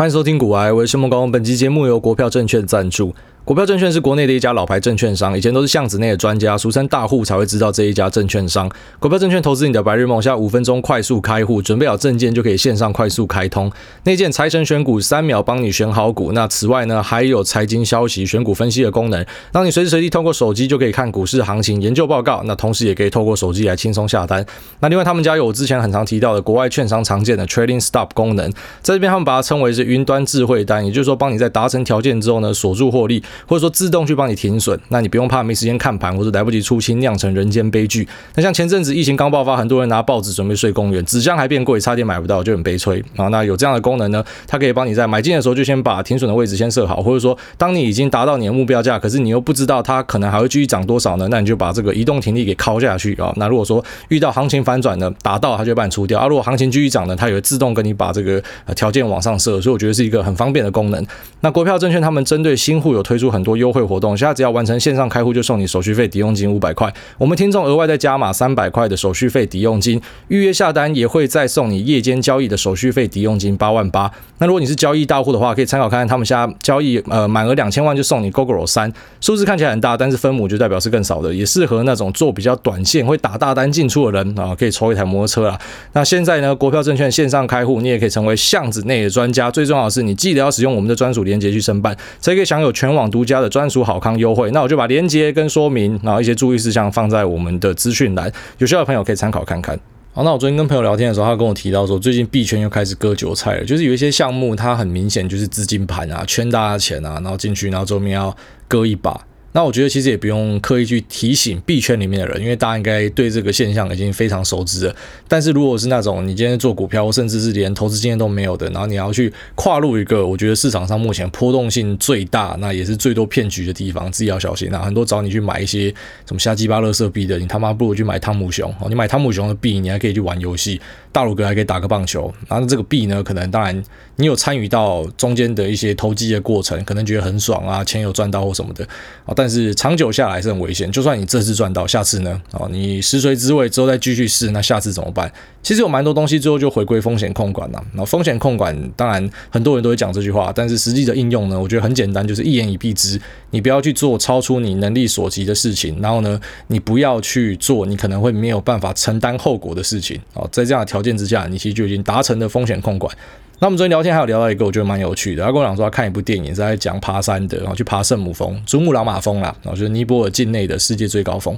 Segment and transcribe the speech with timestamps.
[0.00, 1.26] 欢迎收听股癌，我是孟高。
[1.26, 3.14] 本期节目由国票证券赞助。
[3.42, 8.70] 国票证券是国内的一家老牌证券商，以前都是巷子内的专家，俗称大户才会知道这一家证券商。
[9.00, 13.72] 国票证券投资你的白日梦，现在五分钟快速开户，准备好证件就可以线上快速开通。
[14.04, 16.32] 内建财神选股，三秒帮你选好股。
[16.32, 22.42] 那此外呢，还有财经消息、选股分析的功能，让你随时随地透过手机就可以看股市行情、研究报告。
[22.44, 24.44] 那同时也可以透过手机来轻松下单。
[24.80, 28.48] 那另外他们家有我之前很常提到的国外券商常见的 Trading Stop 功能，
[28.82, 34.20] 在这边他们把它称为是云端智慧单，也就是说帮你在达成条件之后呢，锁住获利，或者说自动去。
[34.20, 38.06] 帮你停损，那你不用怕没时间看盘或者来不及出清，酿成人间悲剧。
[38.34, 43.28] 那像前阵子疫情刚爆发，很多人拿报纸准备睡公园，纸箱还变贵，差点买不到，就很悲催啊。
[43.28, 53.32] 那有这样的功能呢，它可以帮你在买进的时候就先把停损的位置先设好，或者说当你已经达到你的目标价，可是你又不知道它可能还会继续涨多少呢，那你就把这个移动停利给敲下去啊。
[53.36, 56.26] 那如果说遇到行情反转呢，达到它就会把你出掉啊。
[56.26, 58.42] 如果行情继续涨呢，它也会自动跟你把这个
[58.76, 61.02] 条件往上设，所以我觉得是一个很方便的功能。
[61.40, 74.10] 那国票证券他们针对新户有推出很多优惠活动，现在只要完成线上开户就送你手续费抵用金五百块，我们听众额外再加码三百块的手续费抵用金，预约下单也会再送你夜间交易的手续费抵用金八万八。
[74.38, 85.58] 那如果你是交易大户的话，可以参考看看他们现在交易，呃，满额两千万就送你 Gogoro 三，数字看起来很大，但是分母就代表是更少的，也适合那种做比较短线会打大单进出的人啊，可以抽一台摩托车啦。
[85.92, 94.50] 那现在呢，国票证券线上开户，你也可以成为巷子内的专家，最重要的是你记得要使用我们的专属链接去申办，才可以享有全网独家的专属好康优惠。
[94.52, 99.78] 那我就把链接跟说明，然后一些注意事项放在我们的资讯栏，有需要的朋友可以参考看看。
[100.12, 108.36] 好，那我昨天跟朋友聊天的时候，他跟我提到说，最近币圈又开始割韭菜了，就是有一些项目，它很明显就是资金盘啊，圈大家钱啊，然后进去，然后后面要
[108.66, 109.20] 割一把。
[109.52, 114.96] 那我觉得其实也不用刻意去提醒币圈里面的人，因为大家应该对这个现象已经非常熟知了。
[115.26, 124.80] 但是如果是那种你今天做股票，甚至是连投资经验都没有的，然后你要去跨入一个我觉得市场上目前波动性最大，那也是最多骗局的地方，自己要小心那！
[124.80, 125.92] 很多找你去买一些
[126.26, 128.88] 什么瞎鸡巴垃圾币的，你他妈不如去买汤姆熊哦！
[128.88, 130.80] 你买汤姆熊的币，你还可以去玩游戏，
[131.12, 132.32] 大鲁哥还可以打个棒球。
[132.48, 133.82] 然后这个币呢，可能当然
[134.16, 138.82] 你有参与到中间的一些投机的过程，可能觉得很爽啊，钱有赚到或什么的
[139.26, 140.30] 啊，但是长久下。
[140.30, 142.40] 来是很危险，就算你这次赚到，下次呢？
[142.52, 145.28] 哦，你食髓知味之后再继续试，那下次怎么办？
[145.60, 147.84] 其实有蛮多东西最后就回归风险控管了。
[147.94, 160.16] 那风险控管当然很多人都会讲这句话，但是实际的应用呢，我觉得很简单，就是一言以蔽之，你不要去做超出你能力所及的事情，然后呢，你不要去做你可能会没有办法承担后果的事情。
[160.34, 163.10] 哦，在这样的条条件之下，你其实就已经达成了风险控管。
[163.58, 171.56] 那我们昨天聊天还有聊到一个我觉得蛮有趣的，他跟我讲说他看一部电影是在讲爬山的，然后去爬圣母峰、珠穆朗玛峰啦，然后就是尼泊尔境内的世界最高峰。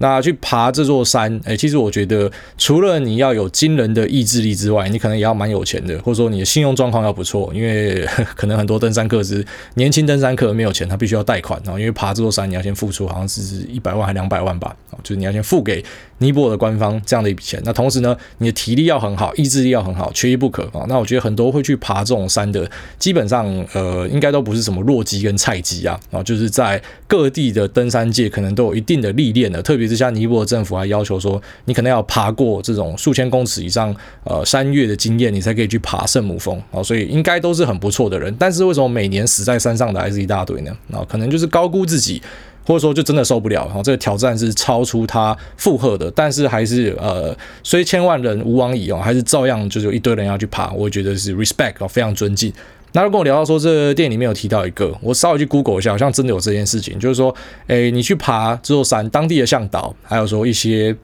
[0.00, 8.06] 那去爬这座山，诶，其实我觉得除了你要有惊人的意志力之外，你可能也要蛮有钱的，或者说你的信用状况要不错，因为
[8.36, 9.44] 可能很多登山客是
[9.74, 15.84] 年轻登山客没有钱，他必须要贷款，然后因为爬这座山你要先付出好像是一百万还两百万吧，就是你要先付给
[16.18, 17.60] 尼泊尔的官方这样的一笔钱。
[17.64, 20.86] 那同时呢，你的体力要很好，意志力要很好，缺一不可啊。
[20.88, 22.70] 那我觉得很多会去爬这种山的，
[23.00, 29.88] 基本上呃应该都不是什么弱鸡跟菜鸡啊，然后就是在各地的登山界可能都有一定的历练的，特别。
[29.88, 38.36] 是像，尼泊尔政府还要求说，你可能要爬过这种数千公尺以上呃山岳的经验，你才可以去爬圣母峰啊，所以应该都是很不错的人。
[38.38, 40.70] 但是为什么每年死在山上的还是一大堆呢？
[40.92, 42.20] 啊，可能就是高估自己，
[42.68, 43.64] 或者说就真的受不了。
[43.64, 50.70] 然后这个挑战是超出他负荷的，但是还是呃，虽千万人吾往矣哦，还是照样就是有一堆人要去爬。
[50.72, 52.52] 我觉得是 respect 哦，非常尊敬。
[52.92, 57.34] 那如跟我聊到说，这电影里面有提到一个，我稍微去 Google 一下，好像真的有这件事情，就是说，
[57.68, 60.94] 诶，你去爬这座山，当地的向导，还有说一些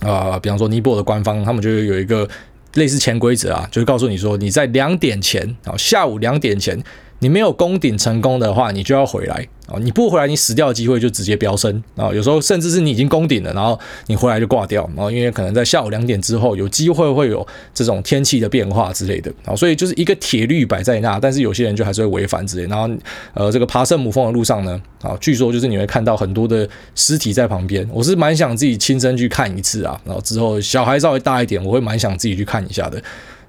[0.00, 2.28] 啊、比方说尼泊尔的官方，他们就有一个
[2.74, 6.80] 类似潜规则啊，就是告诉你说，你在两点前，啊，下午两点前，
[7.20, 9.46] 你没有攻顶成功的话，你就要回来。
[9.68, 12.10] 啊，你不回来，你死掉的机会就直接飙升啊！
[12.10, 22.66] 有时候甚至是你已经攻顶了，然后你回来就挂掉，然后因为可能在下午两点之后有机会会有这种天气的变化之类的啊，所以就是一个铁律摆在那，但是有些人就还是会违反之类。
[22.66, 22.88] 然后
[23.34, 30.00] 呃，这个爬圣母峰的路上呢，啊，据说就是你会看到很多的尸体在旁边，我是蛮想自己亲身去看一次啊。
[30.06, 33.02] 然后之后小孩稍微大一点，我会蛮想自己去看一下的。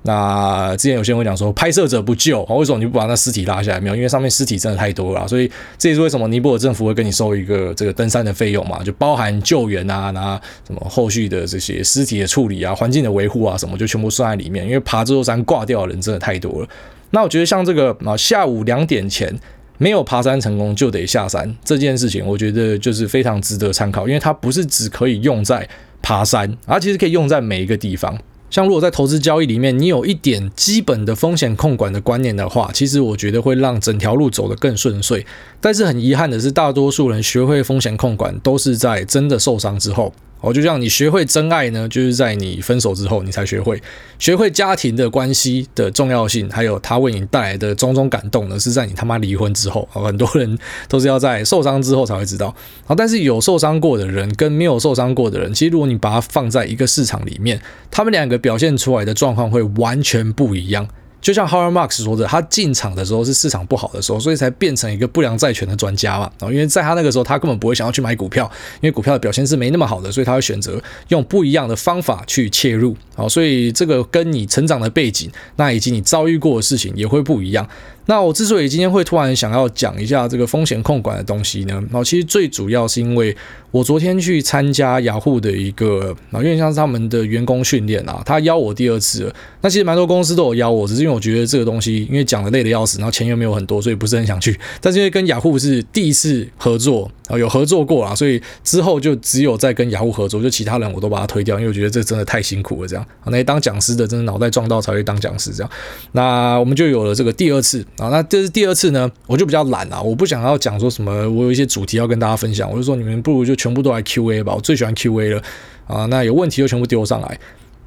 [0.03, 3.81] 那之前有些人会讲说，拍摄者不救，为什么你不把那尸体拉下来？
[3.81, 14.65] 没有，因为上面尸体真的太多了，所以这也是为什么尼泊尔政府会跟你收一个这个登山的费用嘛，就包含救援啊，那什么后续的这些尸体的处理啊、环境的维护啊什么，就全部算在里面。
[14.65, 16.67] 因为爬这座山挂掉的人真的太多了。
[17.11, 19.37] 那我觉得像这个啊，下午两点前
[19.77, 25.67] 没有爬山成功就得下山这件事情，我觉得就是非常值得参考，因为它不是只可以用在
[26.01, 28.17] 爬山，而其实可以用在每一个地方。
[28.49, 35.25] 像如果在投资交易里面，你有一点基本的风险控管的观念的话，其实我觉得会让整条路走得更顺遂。
[35.61, 40.13] 但是很遗憾的是，大多数人学会风险控管都是在真的受伤之后。
[40.41, 43.81] 哦，就像你学会真爱呢，就是在你分手之后，你才学会
[44.17, 49.87] 学会家庭的关系的重要性，还有他为你带来的种种感动呢，是在你他妈离婚之后。
[49.91, 50.57] 很多人
[50.87, 52.55] 都是要在受伤之后才会知道。
[52.85, 57.61] 好，但是有受伤过的人跟没有受伤过的人，其实如果你把它放在一个市场里面，
[57.91, 60.87] 他们两个表现出来的状况会完全不一样。
[61.21, 66.31] 就像 Howard Marks 说的，他进场的时候是市场不好的时候，所以才变成一个不良债权的专家嘛。
[66.41, 68.49] 因为在他那个时候，他根本不会想要去买股票，
[68.81, 72.95] 因为股票的表现是没那么好的，所以他会选择用不一样的方法去切入。
[73.15, 77.67] 好，所以这个跟你成长的背景，那以及你遭遇过的事情也会不一样。
[78.09, 83.37] 那我之所以今天会突然想要讲一下这个风险控管的东西呢，然后其实最主要是因为
[83.69, 89.31] 我昨天去参加雅虎的一个，然后有点像是他们的员工训练啊，他邀我第二次。
[89.61, 94.59] 那其实蛮多公司都有邀我，只是因为我觉得这个东西因为讲的累得要死，然后钱又没有很多，所以不是很想去。
[94.81, 102.87] 但是因为跟雅虎是第一次合作啊，有合作过啦，所以之后就只有在跟雅虎合作，就其他人我都把他推掉，因为我觉得这真的太辛苦了。
[102.87, 105.71] 这样，那些当讲师的真的脑袋撞到才会当讲师这样。
[106.13, 107.85] 那我们就有了这个第二次。
[107.99, 115.41] 啊，那这是第二次呢，我就比较懒啊，我不想要讲说什么，我有一些主题要跟大家分享，我就说你们不如就全部都来 Q&A 吧，我最喜欢 Q&A 了
[115.85, 117.39] 啊，那有问题就全部丢上来。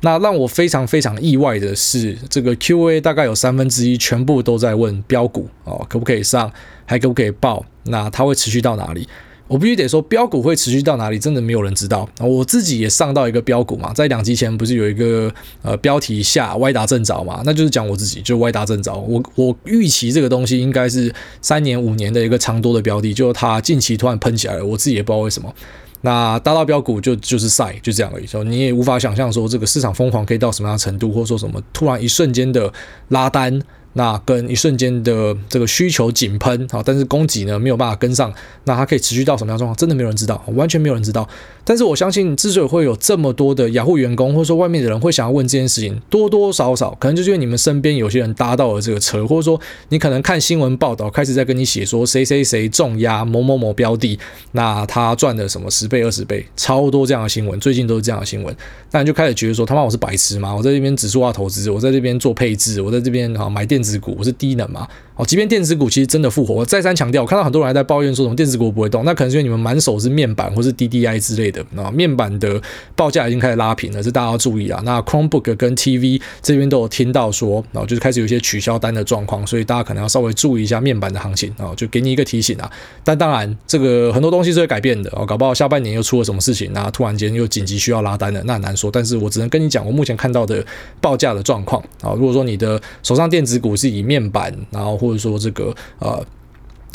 [0.04, 6.52] 那让我非常非常意外的是，这个 Q&A 大概有三分之一全部都在问标股哦，可不可以上，
[6.84, 9.08] 还可不可以报，那它会持续到哪里？
[9.52, 12.08] 我必须得说，标股会持续到哪里，真的没有人知道。
[12.18, 18.94] 我自己也上到一个标股嘛，在两集前不是有一个呃标题下歪打正着嘛，那就是讲我自己就歪打正着。
[18.94, 25.54] 我我预期这个东西应该是三年五年的一个长多的标的，就它近期突然喷起来了，我自己也不知道为什么。
[26.00, 28.24] 那搭到标股就就是赛，就这样而已。
[28.24, 32.72] 就你也无法想象说这个市场疯狂可以到什么样的程度，或者说什么突然一瞬间的
[33.08, 33.60] 拉单。
[33.94, 38.32] 那跟一瞬间的这个需求井喷啊，但是供给呢没有办法跟上，
[38.64, 39.76] 那它可以持续到什么样状况？
[39.76, 41.28] 真的没有人知道，完全没有人知道。
[41.64, 49.60] 但是我相信，之所以会有这么多的雅虎员工，或者说外面的人会想要问这件事情，多多少少可能就是因为你们身边有些人搭到了这个车，或者说
[49.90, 54.18] 你可能看新闻报道，开始在跟你写说谁谁谁重压某某某标的，
[54.52, 58.56] 那他赚了什么十倍二十倍，超多这样的新闻，最近都是这样的新闻，
[58.90, 60.54] 那你就开始觉得说他妈我是白痴吗？
[60.54, 63.81] 我在这边指数化投资，我在这边做配置，我在这边啊买电。
[63.82, 64.86] 电子股我是低能嘛？
[65.14, 72.60] 哦，即便电子股其实真的复活，我再三强调，我看到很多人还在抱怨说什么电子股不会动，那可能是因为你们满手是面板或是 DDI 之类的啊，面板的
[72.96, 74.80] 报价已经开始拉平了，这大家要注意啊。
[74.84, 82.70] 那 Chromebook 跟 TV 这边都有听到说，然后就是开始有一些取消单的状况，所以大家可能要稍微注意一下面板的行情啊，就给你一个提醒啊。
[83.04, 88.90] 但当然，这个很多东西是会改变的哦，搞不好下半年又出了什么事情，那突然间又紧急需要拉单的，那很难说。
[88.90, 90.64] 但是我只能跟你讲，我目前看到的
[91.00, 96.22] 报价的状况啊，如果说你的手上电子股是以面板，然后或者说这个啊。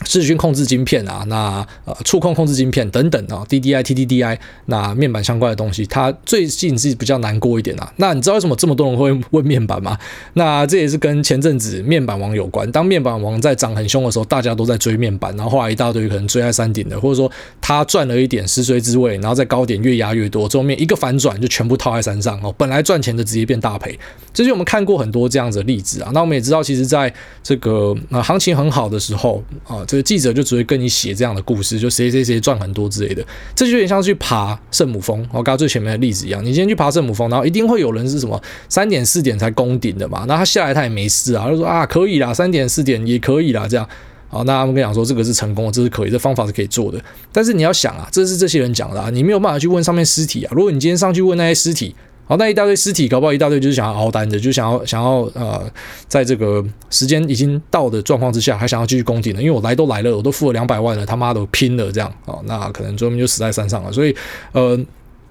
[0.06, 7.92] 视讯控制晶片啊，那呃触控控制晶片等等啊，DDI、TDDI，那面板相关的东西，它最近是比较难过一点啊。
[7.96, 9.98] 那你知道为什么这么多人会问面板吗？
[10.34, 12.72] 那这也是跟前阵子面板王有关。
[12.72, 17.30] 当面板王在涨很凶的时候，大家都在追面板，然后后来一大堆可能追在山顶的，或者说
[17.60, 22.54] 他赚了一点食髓知味，然后在高点越压越多，后面一个反转就全部套在山上哦。
[22.56, 23.98] 本来赚钱的直接变大赔，
[24.32, 26.12] 这是我们看过很多这样子的例子啊。
[26.14, 27.12] 那我们也知道，其实在
[27.42, 29.84] 这个呃行情很好的时候啊。
[29.88, 33.26] 这个记者就只会跟你写这样的故事，就谁谁谁赚很多之类的，
[33.56, 35.22] 这就有点像去爬圣母峰。
[35.32, 43.88] 我刚刚最前面的例子一样，你今天去爬圣母峰，然后一定会有人是什么三点四点才攻顶的嘛，那他下来他也没事啊，他就说啊可以啦，三点四点也可以啦，这样
[44.28, 47.02] 好，那他们跟你讲说这个是成功的，这是可以，这方法是可以做的。
[47.32, 50.52] 但是你要想啊，这是这些人讲的啊，你没有办法去问上面尸体啊。
[50.54, 51.96] 如果你今天上去问那些尸体。
[52.28, 55.64] 好，那一大堆尸体，搞不好一大堆就是想要熬单的，就想要想要呃，
[56.10, 63.94] 在这个时间已经到的状况之下，还想要继续攻顶的，因为我来都来了，我都付了两百万了，他妈的拼了这样啊，那可能最后就死在山上了。
[63.94, 64.14] 所以
[64.52, 64.78] 呃，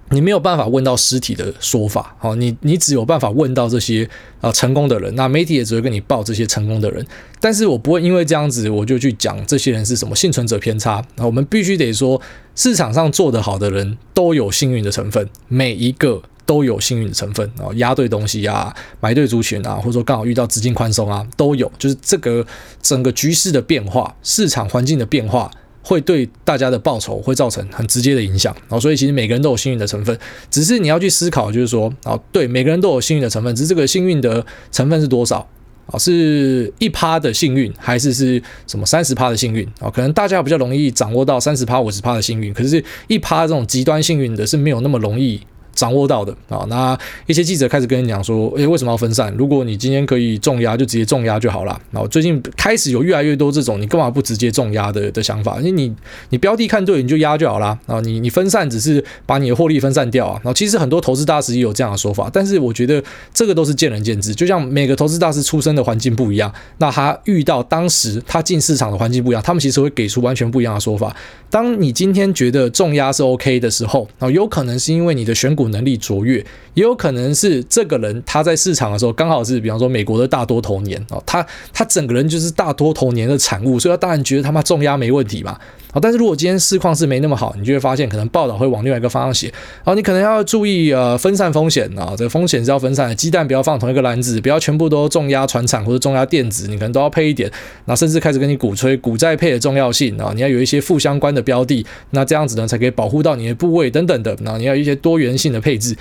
[0.08, 4.08] 你没有办法问到尸体的说法，好，你你只有办法问到这些
[4.40, 7.06] 啊成功的人，那媒体也只会跟你报这些成功的人，
[7.38, 12.18] 但是我不会因为这样子我就去讲这些人是什么幸存者偏差，那我们必须得说，
[12.54, 16.22] 市场上做得好的人都有幸运的成分，每一个。
[16.46, 21.70] 都有幸运的成分啊，压对东西啊，买对族群啊，或者说刚好遇到资金宽松啊，都有。
[21.76, 22.46] 就是这个
[22.80, 25.50] 整个局势的变化，市场环境的变化，
[25.82, 28.78] 会对大家的报酬会造成很直接的影响啊。
[28.78, 30.16] 所以其实每个人都有幸运的成分，
[30.48, 35.46] 只是你要去思考，就是说啊，对，每个人都有幸运的成分，只是这个幸运的成分是多少
[35.86, 35.98] 啊？
[35.98, 39.90] 是一趴的幸运，还是是什么三十趴的幸运啊？
[39.90, 45.40] 可能大家比较容易掌握到三十趴、五十趴的幸运，可是，一趴这种极端幸运的是没有那么容易。
[45.76, 46.66] 掌握到的啊。
[46.68, 49.32] 那一些记者开始跟你讲说，诶，为什么要分散？
[49.38, 51.80] 如果你今天可以重压，就直接重压就好了。
[51.92, 55.58] 然后最近开始有越来越多这种，你干嘛不直接重压的的想法？
[55.58, 55.94] 因为你
[56.30, 57.78] 你标的看对，你就压就好了。
[57.86, 60.40] 啊你你分散只是把你的获利分散掉啊。
[60.42, 63.02] 然后其实很多投资大师也有这样的说法，但是我觉得
[63.34, 64.34] 这个都是见仁见智。
[64.34, 71.14] 就像每个投资大师出生的环境不一样，那他遇到当时他进市场的环境不一样，他们其实会给出完全不一样的说法。
[71.50, 76.38] 当你今天觉得重压是 OK 的时候，啊，有可能是因为你的选股能力卓越，
[76.74, 85.58] 也有可能是这个人他在市场的时候刚好是，比方说美国的大多头年哦，他他整个人就是大多头年的产物，所以他当然觉得他妈重压没问题嘛。
[85.96, 89.50] 啊，但是如果今天市况是没那么好，你就会发现可能报道会往另外一个方向写。
[89.82, 97.50] 好，你可能要注意呃分散风险啊，这个风险是要分散的，鸡蛋不要放同一个篮子，不要全部都重压传产或者重压电子，你可能都要配一点。
[97.86, 104.36] 那甚至开始跟你鼓吹股债配的重要性啊，你要有一些负相关的标的，那这样子呢才可以保护到你的部位等等的。
[104.42, 105.96] 那你要一些多元性的配置。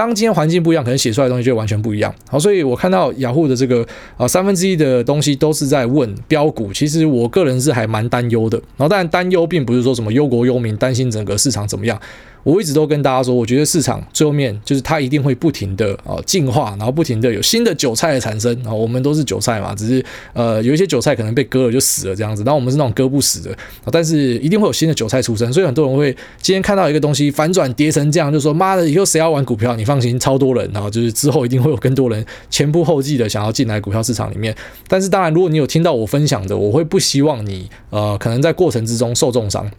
[0.00, 2.14] 当今天环境不一样，可能写出来的东西就完全不一样。
[2.26, 8.56] 好，所以我看到雅虎的这个啊三分之一的东西都是在问标股，其实我个人是还蛮担忧的。
[8.78, 12.00] 然后但担忧并不是说什么忧国忧民，担心整个市场怎么样。
[12.42, 18.54] 我一直都跟大家说，我觉得市场最后面就是它一定会不停的啊进化，然后不停的有新的韭菜的产生。
[18.64, 23.56] 啊我们都是韭菜嘛，只是呃有一些韭菜可能被割了就死了这样子，然后我们是那种割不死的。
[23.92, 29.76] 但是一定会有新的韭菜出生，所以很多人会今天看到一个东西反转跌成这样，就说妈的以后谁要玩股票？
[29.76, 34.54] 你放心，超多人，然后就是之后一定会有更多人前仆后继的想要进来股票市场里面。
[34.88, 39.70] 但是当然，如果你有听到我分享的，我会不希望你呃可能在过程之中受重伤。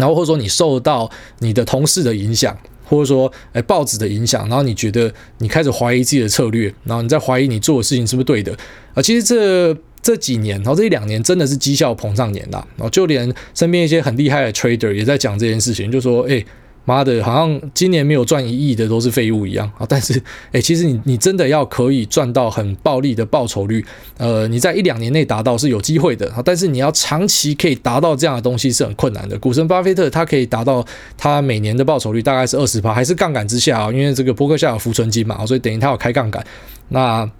[0.00, 8.56] 然后或者说你受到你的同事的影响，或者说诶报纸的影响，然后你觉得你开始怀疑自己的策略，然后你在怀疑你做的事情是不是对的
[8.94, 9.02] 啊？
[9.02, 16.44] 其实这这几年，然后这一两年真的是绩效膨胀年啦，然后就连身边一些很厉害的 trader 也在讲这件事情，就说诶。
[16.86, 19.86] 妈的，好像今年没有赚一亿的都是废物一样啊！
[19.88, 20.20] 但是，
[20.52, 23.84] 诶、其实你你真的要可以赚到很暴利的报酬率，
[24.16, 26.42] 呃，你在一两年内达到是有机会的啊！
[26.44, 29.38] 但是你要长期可以达到这样的东西是很困难的。
[29.38, 30.84] 股神巴菲特他可以达到
[31.16, 33.92] 他每年的报酬率大概是二十趴，还是杠杆之下啊？
[33.92, 36.44] 因为这个波克夏有浮存金嘛，所以等于他有开杠杆。
[36.88, 37.30] 那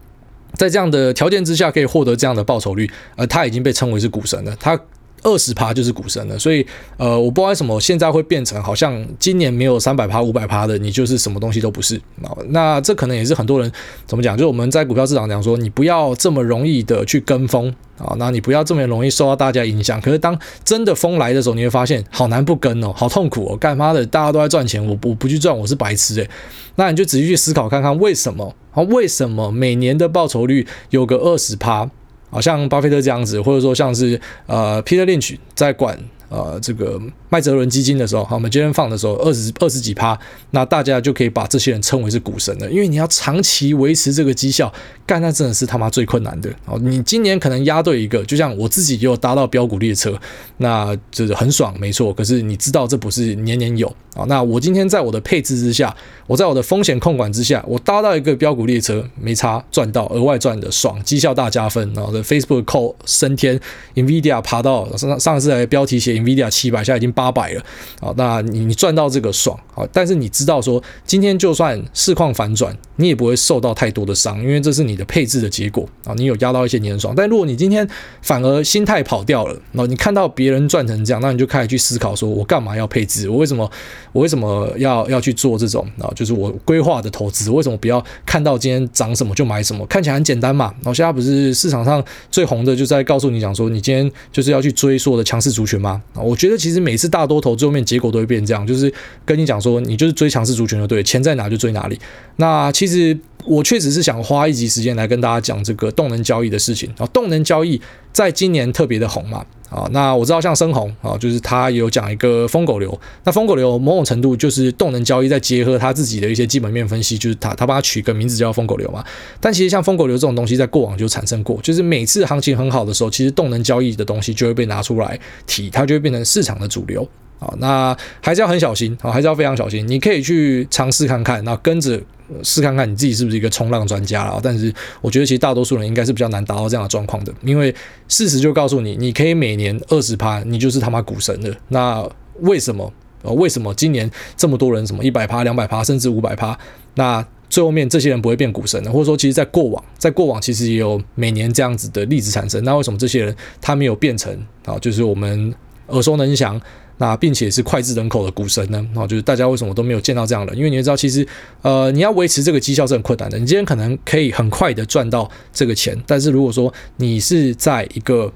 [0.55, 4.55] 在这样的条件之下可以获得这样的报酬率，呃，他已经被称为是股神了。
[4.61, 4.79] 他。
[5.23, 12.33] 二十趴就是股神了，所以呃，我不知道为什么现在会变成好像今年没有三百趴、五百趴的，你就是什么东西都不是啊。
[12.49, 13.71] 那这可能也是很多人
[14.07, 20.01] 怎么讲，就是我们在股票市场讲说，你不要这么容易的去跟风啊，那你不要这么容易受到大家影响。
[20.01, 26.31] 可是当真的风来的时候，你会发现好难不跟哦，好痛苦哦，干妈的，大家都在赚钱，我我不去赚，我是白痴诶。
[26.77, 28.83] 那你就仔细去思考看看，为什么啊？
[28.85, 31.91] 为什么每年的报酬率有个二十趴？
[32.31, 35.99] 好像巴菲特这样子，或者说像是呃，Peter Lynch 在管。
[36.31, 40.17] 呃，这个麦哲伦基金的时候，好，我们今天放的时候二十二十几趴，
[40.53, 44.73] 那大家就可以把这些人称为是股神了，因为你要长期维持这个绩效，
[45.05, 46.49] 干那真的是他妈最困难的。
[46.67, 50.17] 哦，你今年可能压对一个，就像我自己有搭到标股列车，
[50.59, 52.15] 那就是很爽，没错。
[52.15, 54.25] 可是你知道这不是年年有啊。
[54.29, 55.93] 那我今天在我的配置之下，
[56.29, 61.93] 我在我的风险控管之下，我搭到一个标股列车，没差，赚到额外赚的爽，绩效大加分。
[61.93, 63.59] 然后 Facebook 扣升天
[63.97, 66.20] ，NVIDIA 爬到上上次来标题写。
[66.23, 67.63] NVIDIA 七百，现在已经八百了，
[68.01, 77.89] 好，那你赚到这个爽，好，但是你知道说，今天就算市况反转，你也不会受到太多的伤，因为这是你的配置的结果啊，你有压到一些年爽，但如果你今天
[78.21, 83.29] 反而心态跑掉了，然后你看到别人赚成这样，那你就开始去思考说，我干嘛要配置？
[83.31, 83.71] 我为什么
[84.13, 86.13] 我为什么要要去做这种啊？
[86.15, 89.87] 就是我规划的投资，为什么不要看到今天涨什么就买什么？
[89.87, 90.67] 看起来很简单嘛。
[90.81, 96.03] 然后现在不是市场上最红的，就在告诉你讲说，你今天就是要去追所有的强势族群吗？
[96.15, 98.93] 啊我觉得其实每次大多头最后面结果都会变这样，就是
[99.25, 101.99] 跟你讲说，说你就是追强势族群的对，钱在哪就追哪里。
[102.37, 107.07] 那其实我确实是想花一集时间来跟大家讲这个动能交易的事情啊。
[107.13, 107.81] 动能交易
[108.13, 109.89] 在今年特别的红嘛啊。
[109.93, 112.99] 那我知道像深红啊，就是他有讲一个疯狗流。
[113.25, 119.05] 那疯狗流某种程度就是动能交易再结合他自己的一些基本面分析，就是他他帮他取个名字叫疯狗流嘛。
[119.41, 127.09] 但其实像疯狗流这种东西，在过往就产生过，就是每次行情很好的时候，其实动能交易的东西就会被拿出来提，它就会变成市场的主流。
[127.39, 129.87] 好，那还是要很小心，好，还是要非常小心。
[129.89, 131.99] 你可以去尝试看看，那跟着
[132.43, 134.41] 试看看你自己是不是一个冲浪专家了。
[134.43, 137.75] 但是我觉得其实大多数人应该是比较难达到这样的状况的，因为
[138.09, 141.57] 事实就告诉你，你可以每年二十趴，你就是他妈股神了。
[141.69, 142.09] 那
[142.41, 142.93] 为什么？
[143.23, 146.59] 呃，为什么今年这么多人什么一百趴、两百趴，甚至五百趴？
[146.95, 148.91] 那最后面这些人不会变股神呢？
[148.91, 152.65] 或者说，其实，在过往，在过往其实也有每年这样子的例子产生。
[152.65, 154.33] 那为什么这些人他没有变成
[154.65, 154.79] 啊？
[154.79, 155.55] 就是我们
[155.89, 156.59] 耳熟能详。
[157.01, 158.87] 那并且是脍炙人口的股神呢？
[158.95, 160.55] 啊，就是大家为什么都没有见到这样的？
[160.55, 161.27] 因为你知道，其实
[161.63, 163.39] 呃，你要维持这个绩效是很困难的。
[163.39, 168.31] 你今天可能可以很快的赚到这个钱，但是如果说你是在一个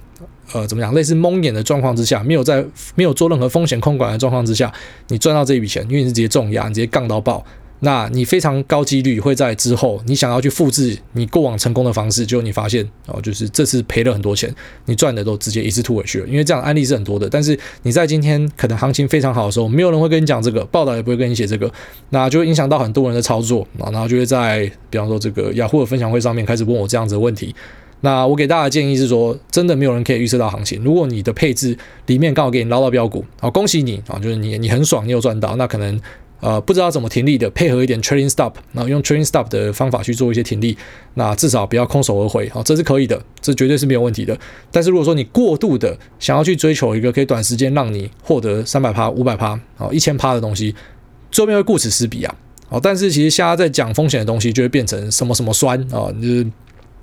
[0.55, 4.73] 呃怎么讲，类似蒙眼的状况之下，没有在没有做任何风险控管的状况之下，
[5.09, 7.45] 你赚到这一笔钱，因为你是直接重压，你直接杠到爆。
[7.85, 14.53] 那你非常高几率会在之后，你想要去复制你过往成功的方式，结果你发现哦，就是这次赔了很多钱，
[14.87, 16.27] 你赚的都直接一次吐回去了。
[16.27, 21.71] 因为这样案例是很多的，但是你在今天可能行情非常好的时候，没有人会跟你讲这个，报道也不会跟你写这个，
[22.09, 27.55] 那就会影响到很多人的操作啊，然后就会在比方说这个雅虎的分享会上面开始问我这样子的问题。
[28.01, 30.83] 那我给大家的建议是说，真的没有人可以预测到行情。
[30.83, 31.77] 如果你的配置
[32.07, 36.01] 里面刚好给你捞到标股，好，恭喜你啊，就是你你很爽，你有赚到，那可能。
[36.41, 40.77] 呃，不知道怎么停利的，配合一点 trailing stop，然后用 trailing stop 的方法去做一些停利，
[41.15, 44.39] 那至少不要空手而回，好，这是可以的，这绝对是没有问题的。
[44.71, 50.75] 但是如果说你过度的想要去追求一个可以短时间让你获得三百趴、五百趴、好一千趴的东西，
[51.31, 52.35] 最后面会顾此失彼啊，
[52.69, 56.47] 好，但是其实现在在讲风险的东西，就会变成什么什么酸啊，就是。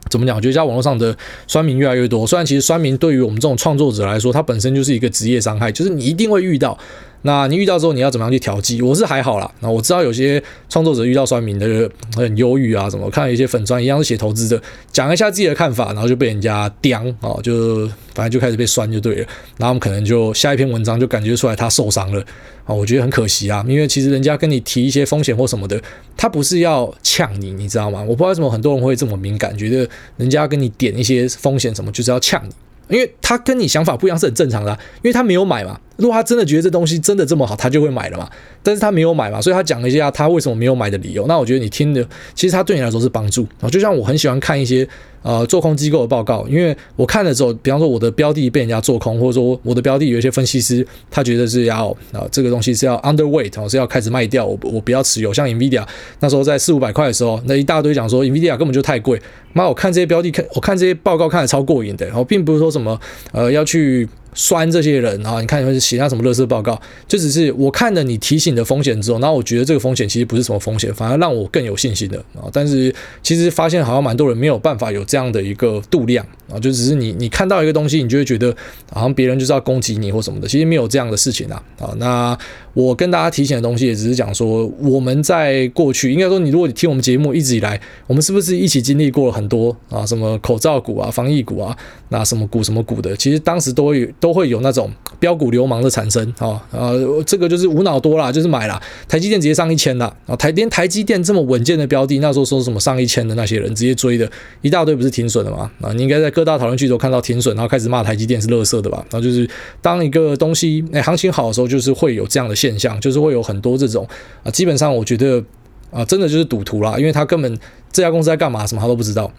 [0.10, 0.36] 怎么讲？
[0.36, 1.16] 我觉得在网络上的
[1.48, 2.26] 酸民越来越多。
[2.28, 6.78] 虽然其实酸民对于我们这种创作者来说，它本身就是一个职业伤害，就是你一定会遇到。
[7.24, 8.82] 那你遇到之后，你要怎么样去调剂？
[8.82, 9.52] 我是还好啦。
[9.60, 14.62] 那我知道有些创作者遇到酸民的很忧郁啊，怎么看一些粉砖一样是写投资的，
[14.92, 19.28] 讲一下自己的看法，然后就被人家刁啊，就反正就开始被酸就对了。
[19.58, 22.20] 然后我们可能就下一篇文章就感觉出来他受伤了
[22.66, 25.80] 啊，我觉得很可惜啊，因为其实人家跟你提一些风险或什么的，
[26.18, 28.02] 他不是要呛你，你知道吗？
[28.02, 29.88] 我不知道为什么很多人会这么敏感，觉得
[30.18, 32.54] 人家跟你点一些风险什么就是要呛你。
[32.90, 35.80] 因为他跟你想法不一样是很正常的，因为他没有买嘛。
[36.02, 38.28] 如果他真的觉得这东西真的这么好，他就会买了嘛。
[38.64, 41.28] 但是他没有买嘛，所以他讲了一下他为什么没有买的理由。
[41.28, 43.70] 那我觉得你听的，其实他对你来说是帮助啊。
[43.70, 44.88] 就像我很喜欢看一些
[45.22, 55.34] 呃做空机构的报告，因为我看了之后，比方说我的标的被人家做空，或者说我的标的有一些分析师他觉得是要啊这个东西是要 underweight，是要开始卖掉，我我不要持有。
[55.34, 55.86] 像 Nvidia
[56.20, 59.22] 那时候在四五百块的时候，那一大堆讲说 Nvidia 根本就太贵。
[59.54, 63.00] 妈，我看这些标的看，我看这些报告看得超过瘾的，然后并不是说什么
[63.32, 64.08] 呃要去。
[64.34, 72.50] 酸这些人啊，你看你们写下什么乐色报告，就只是我看了你提醒的风险之后，然后我觉得这个风险其实不是什么风险，反而让我更有信心的啊。
[72.54, 78.56] 但是其实发现好像蛮多人没有办法有这样的一个度量啊，就只是你你看到一个东西，你就会觉得
[78.92, 81.94] 好像别人就是要攻击你或什么的，其实没有这样的事情啊啊。
[81.98, 82.38] 那
[82.74, 91.76] 我跟大家提醒的东西也只是讲说，我们在过去应该说，你如果你听我们节目一直以来，我们是不是一起经历过了很多啊，什么口罩股啊、防疫股啊，
[92.10, 104.32] 那什么股什么股的，其实当时都会都会有那种标股流氓的产生啊，呃，这个就是无脑多啦，就是买啦，台积电直接上一千啦，啊，台连台积电这么稳健的标的，那时候说什么上一千的那些人直接追的
[104.62, 105.70] 一大堆，不是停损的吗？
[105.82, 109.06] 啊，你应该在各大讨论区都看到停损，然后开始骂台积电是垃圾的吧？
[109.12, 109.46] 然后就是
[109.82, 112.56] 当一个东西哎行情好的时候，就是会有这样的。
[112.62, 114.08] 现象就是会有很多这种
[114.44, 115.44] 啊，基本上我觉得
[115.90, 117.58] 啊，真的就是赌徒啦，因为他根本
[117.92, 119.32] 这家公司在干嘛，什么他都不知道。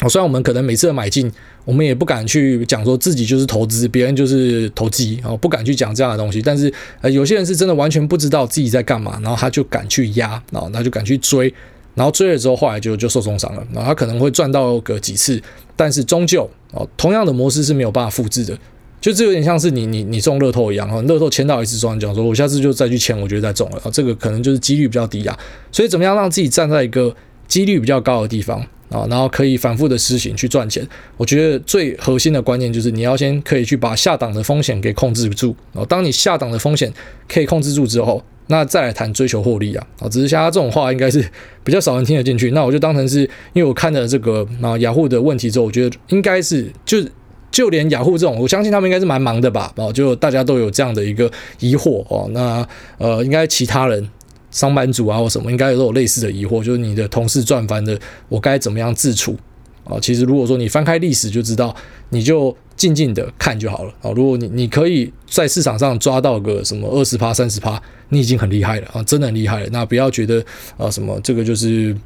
[0.00, 1.32] 啊，虽然我们可能每次买进，
[1.64, 6.42] 我们也不敢去讲说自己就是投资，别人就是投机啊，不敢去讲这样的东西。
[6.42, 11.52] 但是呃，有些人是真的完全不知道自己在干嘛，然后他就敢去压，然后他就敢去追，
[11.94, 13.66] 然后追了之后，后来就就受重伤了。
[13.72, 15.42] 然后他可能会赚到个几次，
[15.74, 18.56] 但是终究啊，同样的模式是没有办法复制的。
[19.00, 25.38] 就这有点像是你你你中乐透一样哈，乐透签到一次之后，讲说我下次就再去签，我觉得再中了啊，这个可能就是几率比较低啊。
[25.70, 27.14] 所以怎么样让自己站在一个
[27.46, 28.58] 几率比较高的地方
[28.90, 30.84] 啊，然后可以反复的施行去赚钱？
[31.16, 35.84] 我觉得最核心的观念就是你要先可以去把下档的风险给控制住啊。
[35.84, 36.92] 当你下档的风险
[37.28, 40.08] 可以控制住之后，那再来谈追求获利啊啊。
[40.08, 41.24] 只是像他这种话应该是
[41.62, 42.50] 比较少人听得进去。
[42.50, 43.20] 那我就当成是
[43.52, 47.12] 因为我看了这个啊雅虎的问题之后，我觉得应该是就是。
[47.50, 49.72] 就连雅虎这种，我相信他们应该是蛮忙的吧？
[49.76, 51.30] 哦，就大家都有这样的一个
[51.60, 52.28] 疑惑哦。
[52.32, 52.66] 那
[52.98, 54.08] 呃，应该其他人
[54.50, 59.36] 上班族啊或什么，应该都有类似的疑惑，就是你的同事赚翻的，我该怎么样自处
[59.84, 59.98] 啊？
[60.00, 61.74] 其实如果说你翻开历史就知道，
[62.10, 64.10] 你就静静的看就好了啊。
[64.14, 69.68] 如果你你可以在市场上抓到个什么二十趴、三十趴，你已经很厉害了啊，真的很厉害了。
[69.72, 70.44] 那不要觉得
[70.76, 71.96] 啊什么这个就是。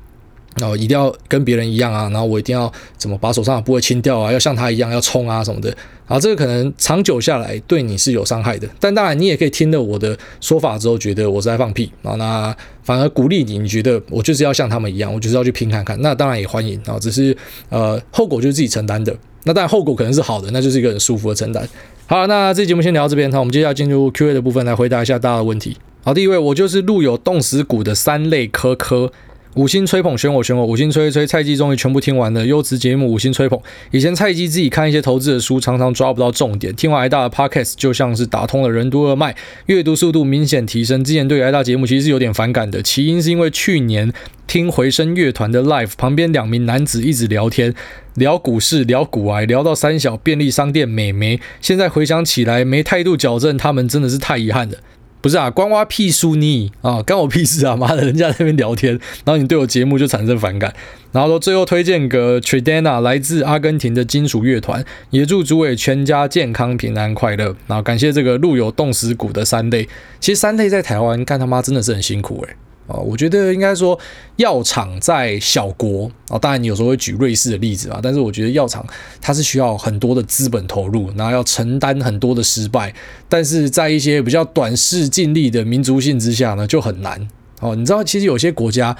[0.57, 5.69] 然后一定要跟别人一样啊，然后我一定要怎么把手上的部位清掉啊，要像他一样要冲啊什么的。
[6.07, 8.69] 然后这个可能长久下来对你是有伤害的。
[8.79, 15.99] 但当然你也可以听了我的说法之后，觉得我是在放屁啊，那反而鼓励你，你觉得我就是要像他们一样，我就是要去拼看看。
[16.03, 17.35] 那当然也欢迎啊，只是
[17.71, 19.17] 呃后果就是自己承担的。
[19.45, 21.67] 那当然后果可能是好的，那就是一个很舒服的承担。
[22.07, 25.77] 好，那这节目先聊到这边，好，我们接下来进入 Q&A 的部分来回答一下大家的问题。
[26.05, 29.11] 好，第一位我就是路有冻死骨的三类科科。
[29.55, 33.61] 五星吹捧选我选我，五星吹吹吹，菜鸡终于全部听完了，优质节目五星吹捧。
[33.91, 39.37] 以前菜鸡自己看一些投资的书，常常抓不到重点，听完挨大的 podcast 就像是打通了任督二脉，
[39.67, 41.05] 阅读速度明显提升。
[41.05, 44.11] 之前对挨大节目其实是有点反感的，起因是因为去年
[44.47, 47.75] 听回声乐团的 live，旁边两名男子一直聊天，
[48.15, 51.39] 聊股市，聊股癌，聊到三小便利商店美眉。
[51.61, 54.79] 现在回想起来，没态度矫正他们真的是太遗憾了。
[55.23, 57.77] 不是啊，关我屁事你啊，关我屁事啊！
[57.77, 58.93] 妈的，人家在那边聊天，
[59.25, 60.75] 然后你对我节目就产生反感，
[61.13, 67.55] 然后说最后推荐个 t r i d a n a 来自阿根廷的金属乐团，也祝主委全家健康平安快乐。
[67.69, 73.99] 然后感谢这个路有冻死骨的三类，其实三类在台湾干他妈真的是很辛苦诶、啊，我觉得应该说
[74.37, 78.85] 药厂在小国啊，当然你有时候会举瑞士的例子啊，但是我觉得药厂
[79.21, 82.95] 它是需要很多的资本投入，然后要承担很多的失败，
[83.29, 87.29] 但是在一些比较短视尽力的民族性之下呢，就很难。
[87.63, 88.95] 哦，你知道其实有些国家，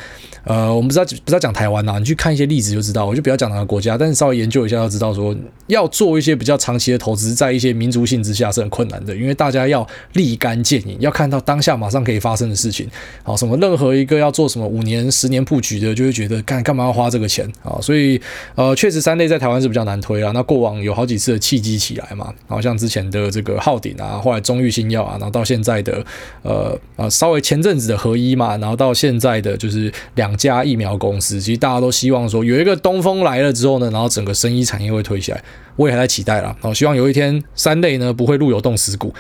[0.45, 3.05] 呃，我们不知道不知道讲台湾呐、你去看一些例子就知道。
[3.05, 5.35] 我就不要讲哪个国家，但是稍微研究一下就知道说，
[5.67, 12.89] 要做一些比较长期的投资，在一些民族性之下是很困难的，因为大家要立竿见影，要看到当下马上可以发生的事情。
[13.25, 17.81] 好，什么任何一个要做什么五年、十年布局的，就会觉得干干嘛要花这个钱啊？
[17.83, 18.21] 所以
[18.55, 20.31] 呃，确实三类在台湾是比较难推啊。
[20.33, 26.05] 那过往有好几次的契机起来嘛，好像之前的这个浩鼎啊，后来中裕新药啊，然后到现在的
[26.43, 28.52] 呃呃稍微前阵子的合一嘛。
[28.59, 35.43] 然后到现在的就是两家疫苗公司，其实大家都希望说有一个东风来了之后呢，然后整个生医产业会推起来，
[35.77, 36.57] 我也还在期待啦。
[36.61, 39.13] 好，希望有一天三类呢不会路有冻死骨。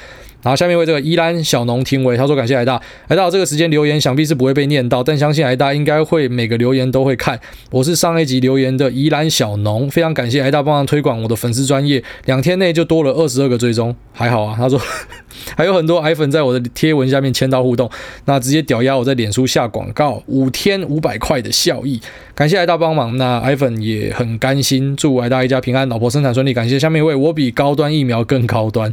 [0.42, 7.38] 然后下面为这个宜兰小农听为他说感谢挨大，挨大这个时间留言想必是不会被念到，但相信挨大应该会每个留言都会看。
[7.70, 14.54] 我是上一集留言的宜兰小农，非常感谢挨大帮忙推广我的粉丝专业，两天内就多了二十二个追踪，还好啊。
[14.58, 14.80] 他说
[15.56, 17.88] 还有很多矮粉在我的贴文下面签到互动，
[18.24, 22.00] 那直接屌压我在脸书下广告，五天五百块的效益，
[22.34, 23.16] 感谢挨大帮忙。
[23.16, 26.52] 那艾粉也很甘心，祝挨大一家平安，老婆生产顺利。
[26.52, 28.92] 感谢下面一位，我比高端疫苗更高端。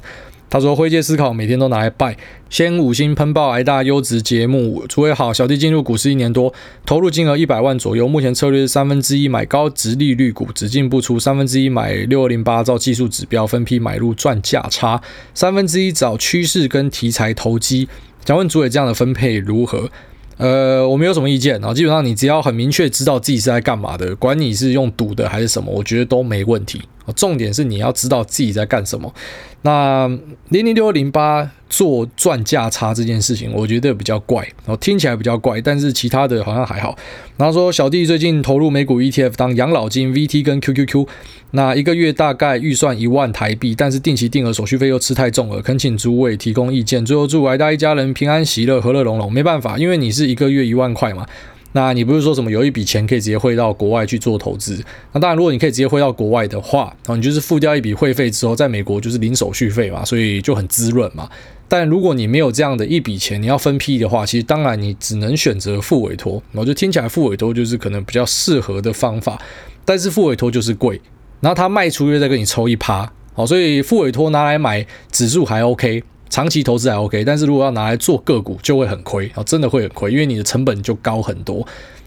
[0.50, 2.18] 他说：“灰阶思考每天都拿来拜，
[2.50, 6.52] 先五星喷爆挨大优质节目，诸位好，小弟进入股市一年多，
[6.86, 15.02] 投入金额一百万左右，目前策略是三分之一买高值利率股，只进不出，三分之一买六二零八，照技术指标分批买入赚价差，
[15.36, 17.88] 三分之一找趋势跟题材投机。
[18.26, 19.90] 想问诸位这样的分配如何？”
[20.38, 26.82] 呃，我没有什么意见啊，基本上你只要很明确知道自己是在干嘛的，管你是用赌的还是什么，我觉得都没问题。
[27.14, 29.14] 重点是你要知道自己在干什么。
[29.62, 30.08] 那
[30.50, 36.96] 零零六零八做赚价差这件事情，我觉得比较怪，然后听起来比较怪，但是其他的好像还好。
[37.36, 41.06] 然后说小弟最近投入美股 ETF 当养老金，VT 跟 QQQ。
[41.52, 47.06] 那一个月大概预算一万台币，但是定期定额手续费又吃太重了，恳请诸位提供意见。
[47.06, 49.32] 最后祝挨大一家人平安喜乐，和乐融融。
[49.32, 51.26] 没办法，因为你是一个月一万块嘛，
[51.74, 54.84] 那你不是说什么有一笔钱可以直接汇到国外去做投资？
[55.14, 61.30] 那当然，如果你可以直接汇到国外的话，然后你就是付掉一笔汇费之后，在美国就是零手续费嘛，所以就很滋润嘛。
[61.68, 66.42] 但如果你没有这样的一笔钱，你要分批的话，其实当然你只能选择付委托。
[66.54, 69.40] 我就听起来付委托就是可能比较适合的方法，
[69.86, 71.00] 但是付委托就是贵。
[71.40, 81.66] 然后他卖出又再跟你抽一趴，好，所以付委托拿来买指数还 OK，长期投资还 OK，但是如果要拿来做个股就会很亏，啊，真的会很亏，因为你的成本就高很多。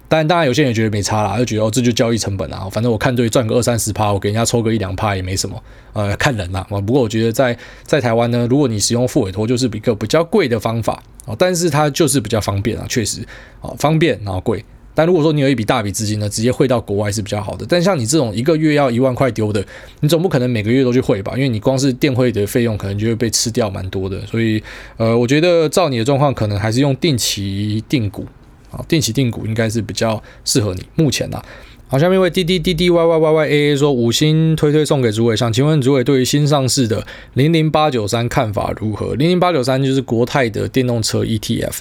[0.09, 5.63] 但当然有些人也觉得没差啦，就觉得哦这就交易成本啊，反正我看对赚个二三十趴，我给人家抽个一两趴也没什么，
[5.95, 6.63] 呃，看人啦。
[6.87, 13.27] 不过我觉得在在台湾呢，如果你使用付委托，就是一个比较贵的方法啊，但是它就是比较方便啊，确实
[13.63, 14.63] 啊方便然后贵。
[14.95, 17.65] 但如果说你有一笔大笔资金呢，直接汇到国外是比较好的。
[17.69, 19.65] 但像你这种一个月要一万块丢的，
[20.01, 21.33] 你总不可能每个月都去汇吧？
[21.35, 24.21] 因为你光是电汇的费用可能就会被吃掉蛮多的。
[24.27, 24.63] 所以，
[24.99, 28.27] 呃，我觉得照你的状况，可能还是用定期定股
[28.71, 30.83] 啊，定期定股应该是比较适合你。
[30.95, 31.43] 目前啊，
[31.89, 39.15] 好，下面一位滴滴滴滴 Y Y Y Y A A 说五星推推送给诸位，想请问诸位对于新上市的零零八九三看法如何？
[39.15, 41.79] 零零八九三就是国泰的电动车 ETF。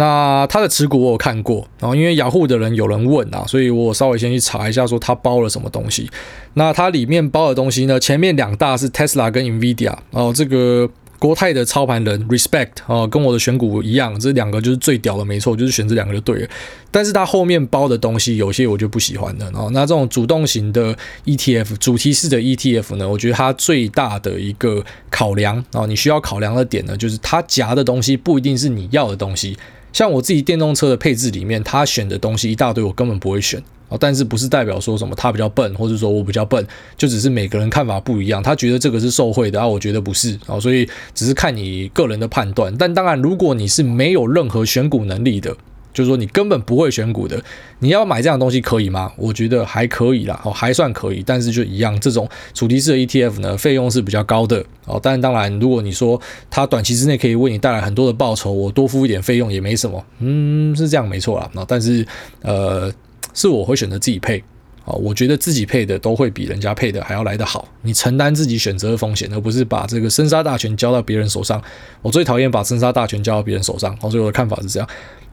[0.00, 6.08] 那他的持股我有看过，然后因为雅虎的人有人问啊，所以我稍微先去查一下，说他包了什么东西。
[6.54, 16.48] 那它里面包的东西呢，前面两大是 Tesla 跟 Nvidia 哦，这个国泰的操盘人 Respect 哦，跟我的选股一样，这两个就是最屌的，没错，就是选这两个就对了。
[16.90, 19.68] 但是它后面包的东西有些我就不喜欢的哦。
[19.74, 29.58] 那这种主动型的 ETF，主题式的 ETF 呢，我觉得它最大的一个考量哦，你需要考量的点呢，就是它夹的东西不一定是你要的东西。
[29.92, 33.96] 像我自己电动车的配置里面，他选的东西一大堆，我根本不会选哦。
[34.00, 38.42] 但是不是代表说什么他比较笨，或者说我比较笨，就只是每个人看法不一样。
[38.42, 42.74] 他觉得这个是受贿的啊，我觉得不是啊，所以只是看你个人的判断。
[42.76, 45.56] 但当然，如果你是没有任何选股能力的
[45.92, 47.42] 就是说你根本不会选股的，
[47.80, 49.12] 你要买这样的东西可以吗？
[49.16, 54.98] 我觉得还可以啦，哦，还算可以，但是就一样，这种主题式的 ETF 呢，费用是比较高的哦。
[55.02, 61.50] 但当然，如果你说它短期之内可以为你带来很多的报酬，我多付一点费用也没什么，嗯，是这样没错啦。
[61.52, 62.06] 那但是
[62.42, 62.92] 呃，
[63.34, 64.42] 是我会选择自己配。
[64.86, 67.68] 啊，我觉得自己配的都会比人家配的还要来得好。
[67.82, 71.62] 你承担自己选择的风险，而不是把这个生杀大权交到别人手上。
[72.00, 73.94] 我最讨厌把生杀大权交到别人手上。
[74.00, 74.88] 所以我的看法是这样。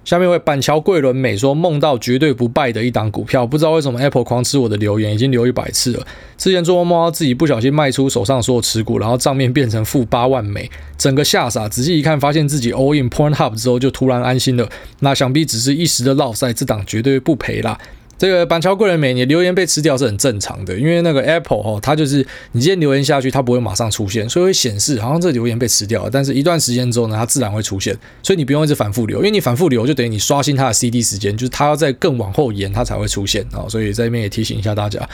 [0.08, 6.08] 下面为板桥桂纶镁说，梦到绝对不败的一档股票，不知道为什么 Apple 狂吃我的留言，已经留一百次了。
[6.38, 11.68] 之前做梦梦到自己不小心卖出手上所有持股，然后账面变成负八万美，整个吓傻。
[11.68, 14.70] 仔细一看，发现自己 all in point up 之后，就突然安心了。
[15.02, 17.78] 那想必只是一时的落赛，这档绝对不赔啦。
[18.18, 26.10] 这个板桥贵人美，你留言被吃掉是很正常的，因为那个 Apple 哦，它就是你今天留言下去，它不会马上出现，所以会显示好像这留言被吃掉了。
[26.12, 33.70] 但是一段时间之后呢，它自然会出现，所以你不用一直反复留，因为你反复留就等于你刷新它的 CD 时间，就是它要再更往后延，它才会出现啊。
[33.70, 35.08] 所以在这边也提醒一下大家。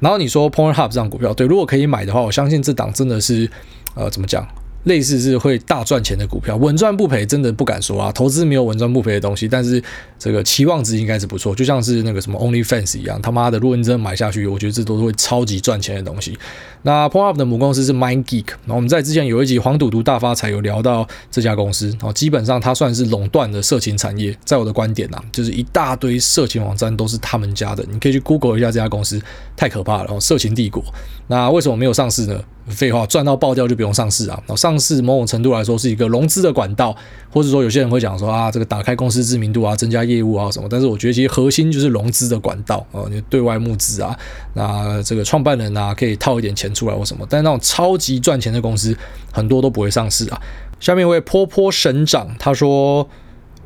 [0.00, 3.48] 然后你说 Pornhub 这张股票，对，如果可以买的话，我相信这档真的是
[3.94, 4.46] 呃怎么讲？
[4.84, 8.10] 类似是会大赚钱的股票，稳赚不赔，真的不敢说啊。
[8.12, 9.82] 投资没有稳赚不赔的东西，但是
[10.18, 11.54] 这个期望值应该是不错。
[11.54, 16.36] 就像是那个什么 OnlyFans 一样，他妈的，如果你真的买下去，我觉得这都是会超级赚钱的东西。
[16.82, 24.36] 那 Pornhub 的母公司是 MindGeek，那我们在之前有一集黄赌毒大发财有聊到这家公司，然后基本上它算是垄断的色情产业。
[24.44, 29.20] 在我的观点啊，就是一大堆色情网站都是他们家的，你可以去 Google 一下这家公司，
[29.56, 30.82] 太可怕了，色情帝国。
[31.28, 32.42] 那为什么没有上市呢？
[32.68, 34.40] 废话，赚到爆掉就不用上市啊！
[34.56, 36.96] 上市某种程度来说是一个融资的管道，
[37.28, 40.68] 或者说有些人会讲说啊，这个打开公司知名度啊，增加业务啊什么。
[40.70, 44.16] 但是我觉得其实核心就是融资的管道啊，你对外募资啊，
[44.54, 47.26] 那这个创办人啊可以套一点钱出来或什么。
[47.28, 48.96] 但那种超级赚钱的公司
[49.32, 50.40] 很多都不会上市啊。
[50.78, 53.08] 下面一位坡坡神长他说，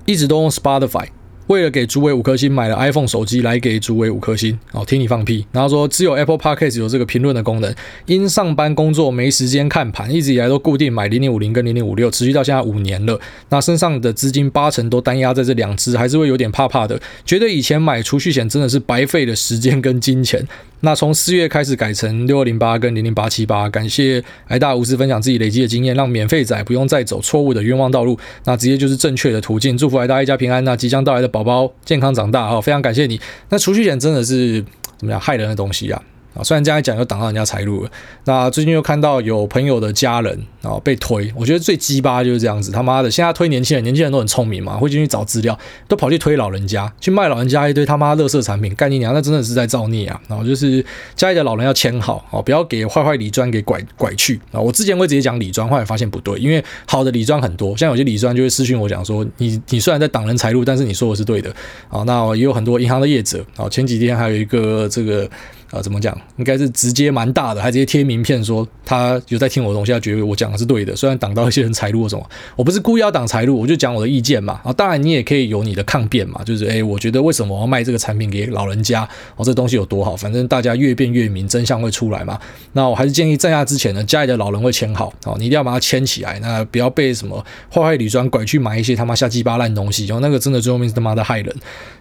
[0.07, 1.07] 一直都用 Spotify。
[1.49, 4.59] 为了给主委五颗星，买了 iPhone 手机来给主委五颗星。
[4.73, 5.47] 哦，听你放屁！
[5.53, 7.73] 然后说只有 Apple Podcast 有这个评论的功能，
[8.07, 13.19] 因上班工作没时间看盘，一直以来都固定买零零五零跟零零五六，持续到现在五年了。
[13.49, 20.45] 那身上的资金八成都单压在这两只，还是会有点怕怕的，觉得以前买储蓄险真的是白费了时间跟金钱。
[20.81, 29.77] 那从四月开始改成六二零八跟零零八七八，感谢挨大无私分享自己累积的经验，让免费仔不用再走错误的冤枉道路，那直接就是正确的途径。
[29.77, 33.21] 祝福挨大一家平安，那即将到来的宝宝健康长大哈，非常感谢你。
[33.49, 34.63] 那储蓄险真的是
[34.99, 36.03] 怎么样害人的东西啊？
[36.37, 37.91] 啊，虽然这样讲又挡到人家财路了。
[38.25, 42.71] 那最近又看到有朋友的家人啊被推，我觉得最鸡巴就是这样子。
[42.71, 50.21] 他妈的，现在推年轻人，年轻人都很聪明嘛，会进去找资料，都跑去推老人家，去卖老人家一堆他妈垃圾产品，干你娘，那真的是在造孽啊！
[50.29, 54.61] 然后就是家里的老人要签好哦，不要给坏坏理专给拐拐去啊。
[54.61, 61.55] 我之前会直接讲理专，后来发现不对，因为好的理专很多，像有些理专就会私讯我讲说，你你虽然在挡人财路，但是你说的是对的
[61.89, 62.03] 啊。
[62.07, 65.29] 那也有很多银行的业者啊，前几天还有一个这个。
[65.71, 66.17] 啊，怎么讲？
[66.37, 70.95] 应该是直接蛮大的，还直接贴名片说他有在听我的东西，他觉得我讲的是对的。
[70.95, 72.25] 虽然挡到一些人财路什么，
[72.55, 74.61] 我不是故意要挡财路，我就讲我的意见嘛。
[74.63, 79.09] 啊，当然你也可以有你的抗辩嘛，就是诶，我觉得为什么我要卖这个产品给老人家？
[79.37, 80.15] 哦，这东西有多好？
[80.15, 82.39] 反正大家越辩越明，真相会出来嘛。
[82.73, 91.55] 那我还是建议在下之前呢，家里的老人会签好，哦，你一定要把它签起来，那不要被什么坏坏理专拐去买一些他妈瞎鸡巴烂东西，然后那个真的最后面是他妈的害人。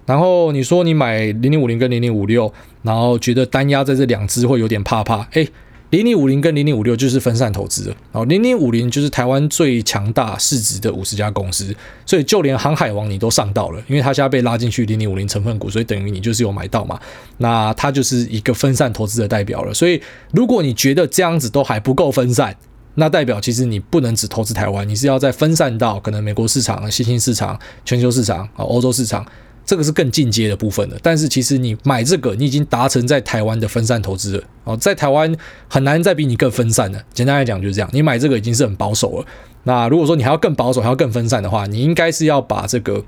[0.05, 2.53] 然后你说你买零零五零跟零零五六，
[2.85, 5.27] 然后觉得单押在这两只会有点怕怕。
[5.31, 5.49] 诶，
[5.89, 7.95] 零零五零跟零零五六就是分散投资的。
[8.11, 16.99] 哦，零零五零就是台湾最强大市值的五十家公司，所以就连航海王你都上到了，因为它现在被拉进去零零五零成分股，所以等于你就是有买到嘛。
[17.37, 19.73] 那它就是一个分散投资的代表了。
[19.73, 19.99] 所以
[20.31, 22.55] 如果你觉得这样子都还不够分散，
[22.95, 29.25] 那代表其实你不能只投资台湾，你是要再分散到可能美国市场、新兴市场、全球市场啊、欧洲市场。
[29.65, 35.35] 这个是更进阶的部分了，但是其实你买这个，你已经达成在台湾的分散投资了哦，在台湾
[35.67, 37.01] 很难再比你更分散了。
[37.13, 39.25] 简单来讲就是这样，你买这个已经是很保守了。
[39.63, 43.03] 那如果说你还要更保守，还要更分散的话，你应该是要把这个，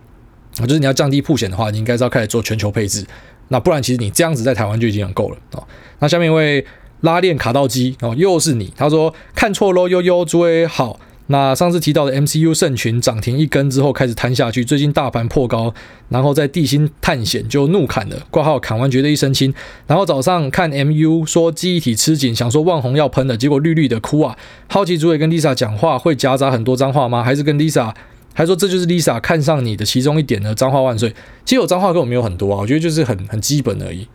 [0.56, 3.06] 就是你要降低铺险的话，你应该是要开始做全球配置。
[3.50, 5.64] 那不然其实你这样子在台湾就已经很够了哦。
[6.00, 6.66] 那下面一位
[7.02, 11.00] 拉链卡到机哦，又是你，他说看错喽，悠悠诸位好。
[11.28, 15.74] 那上次提到的 MCU 盛群涨停一根之后开始摊下去，最近大盘破高，
[16.10, 19.54] 然后在地心探险就怒砍了，挂号砍完觉得一身轻，
[19.86, 24.38] 然后早上看 MU 说记忆体吃紧，想说万红要喷了，结果绿绿的哭啊！
[24.70, 27.22] 好奇主委跟 Lisa 讲话会夹杂很多脏话吗？
[27.24, 27.94] 还是跟 Lisa
[28.34, 30.56] 还说这就是 Lisa 看上你的其中一点呢？
[30.56, 31.14] 脏话万岁！
[31.44, 34.08] 其实我脏话跟我没有很多啊，我觉得就是很很基本而已。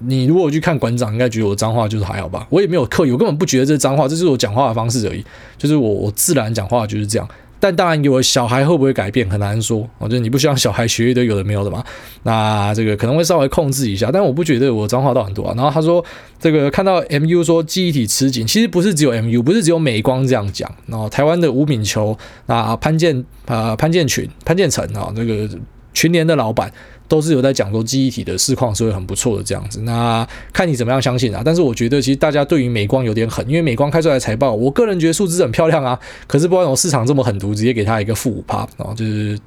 [0.00, 2.46] 你如果去看馆长，应该觉得我脏话就是还好吧？
[2.50, 5.24] 我也没有刻意，我根本不觉得这是脏话，这是我讲话的方式而已。
[5.56, 7.28] 就是我我自然讲话就是这样。
[7.60, 11.82] 但当然有了小孩会不会改变很难说，我觉得你不希望小孩学一堆有的没有的嘛，
[12.22, 15.52] 那这个可能会稍微控制一下，但我不觉得我脏话到很多啊。
[15.56, 16.04] 然后他说
[16.38, 20.72] 这个看到 MU 说记忆体吃紧，其实不是只有 MU，不是只有美光这样讲。
[20.86, 25.48] 然后台湾的吴敏球啊潘建啊潘建群潘建成啊这个
[25.92, 26.72] 群联的老板。
[27.08, 31.42] 都是有在讲说记忆体的市况是会很不错的这样子，那看你怎么样相信啊。
[31.44, 35.98] 但是我觉得其实大家对于美光有点狠，因为美光开出来的财报，我个人觉得数字很漂亮啊。
[36.28, 39.38] 可是不知道为什么市场这么狠毒，直接给他一个负五趴，然后就是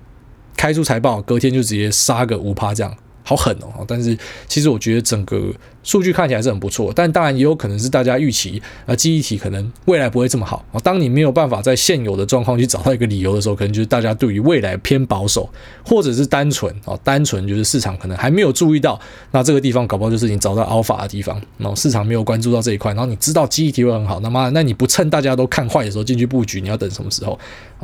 [0.58, 2.93] 开出财报，隔天就直接杀个五趴这样。
[3.24, 3.86] 好狠哦！
[3.88, 10.80] 但是其实我觉得整个数据看起来是很不错，但当然也有可能是大家预期啊，记忆体可能未来不会这么好啊。
[10.84, 15.50] 当你没有办法在现有的状况去找到一个理由的时候，可能就是大家对于未来偏保守，
[15.86, 19.00] 或者是单纯啊，单纯就是市场可能还没有注意到，
[19.32, 27.38] 那这个地方搞不好就是你找到 alpha 的地方，然后市场没有关注到这一块，然后你知道记忆体会很好，那么那你不趁大家都看坏的时候进去布局，你要等什么时候？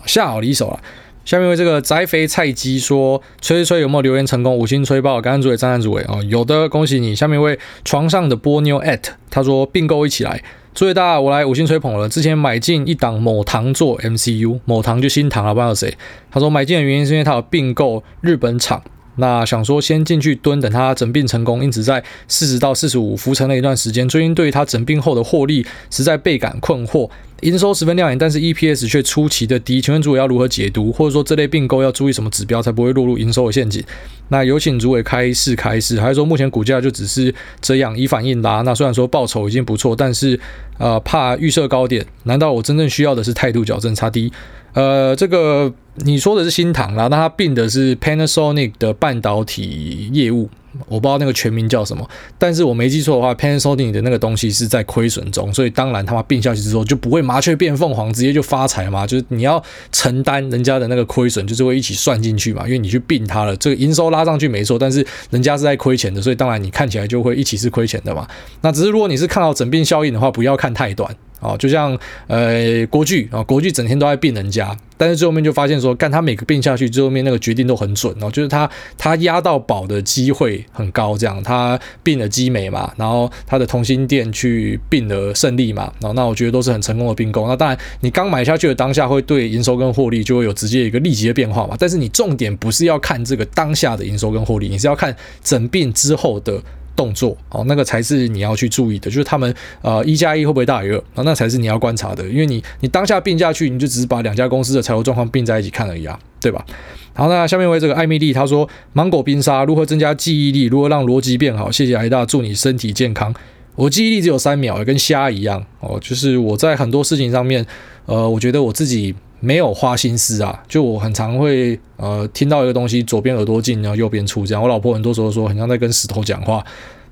[0.06, 0.80] 下好离手了。
[1.28, 4.56] 下面为这个宅肥菜鸡说，吹吹吹有没有留言成功？
[4.56, 7.14] 五星吹爆，感恩主委，赞恩主委哦，有的恭喜你。
[7.14, 10.42] 下面为床上的波妞 at 他说并购一起来，
[10.74, 12.08] 主委大，我来五星吹捧了。
[12.08, 15.94] 之前买进一档某堂做 MCU，某堂就新糖了，不知道谁。
[16.32, 18.82] 他说买进的原因是因为他有并购日本厂。
[19.20, 24.08] 那想说先进去蹲，等它整并成功，因此在四十到四十五浮沉了一段时间。
[24.08, 27.10] 最近对于它整并后的获利实在倍感困惑，
[27.42, 29.80] 营收十分亮眼，但是 EPS 却出奇的低。
[29.80, 33.84] 请问主委要如何解读，或者说这类并购要注意什么指标才不会落入营收的陷阱？
[34.30, 38.62] 那有请主委开示开示，还是说目前股价就只是这样以反应拉？
[38.62, 40.40] 那虽然说报酬已经不错，但是
[40.78, 44.32] 呃怕预设高点，难道我真正需要的是态度矫正差低？
[44.74, 45.74] 呃，这个
[46.06, 50.50] 你说的是新唐啦，那它并的是 Panasonic 的半导体业务，
[50.88, 59.62] 我不知道那个全名叫什么，但是我没记错的话，Panasonic 的那个东西是在亏损中，所以当然他们并下去之后就不会麻雀变凤凰，直接就发财嘛，就是你要
[59.92, 68.28] 承担人家的那个亏损，就是会一起算进去嘛，因为你去并它了，这个营收拉上去没错，但是人家是在亏钱的，所以当然你看起来就会一起是亏钱的嘛。
[68.62, 71.16] 那只是如果你是看到整并效应的话，不要看太短。
[71.40, 71.98] 哦，就像
[72.28, 87.48] 呃国巨啊，国巨整天都在并人家，但是最后面就发现说，干他每个并下去，最后面那个决定都很准哦，就是他他压到宝的机会很高，这样他并了基美嘛，然后他的同心电去并了胜利嘛，然后那我觉得都是很成功的并购。
[87.48, 96.62] 那当然，你刚买下去的当下会对营收跟获利就会有直接一个立即的变化嘛，但是你重点不是要看这个当下的营收跟获利，你是要看整并之后的。
[96.98, 101.24] 动作哦，那个才是你要去注意的，就是他们呃一加一会不会大于二啊？
[101.24, 106.66] 那才是你要观察的，因为你你当下并下去，你就只是把两家公司的财务状况并在一起看而已啊，对吧？
[107.14, 111.72] 好，那下面为这个艾米丽她说，芒果冰沙如何增加记忆力，如何让逻辑变好？
[111.72, 113.34] 谢谢艾大，祝你身体健康。
[113.76, 117.64] 我记忆力只有三秒，跟虾一样哦，就是我在很多事情上面，
[118.08, 119.14] 呃，我觉得我自己。
[119.40, 124.62] 没有花心思啊，就我很常会呃听到一个东西，左边耳朵进，然后右边出，这样。
[124.62, 126.64] 我老婆很多时候说，很像在跟石头讲话。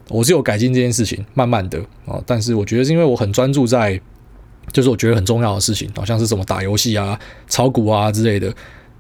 [0.10, 4.00] 我是有改进这件事情，慢慢的啊，但是我觉得是因为我很专注在，
[4.72, 8.54] 就是我觉得很重要的事情，好像是什么打游戏啊、炒股啊之类的。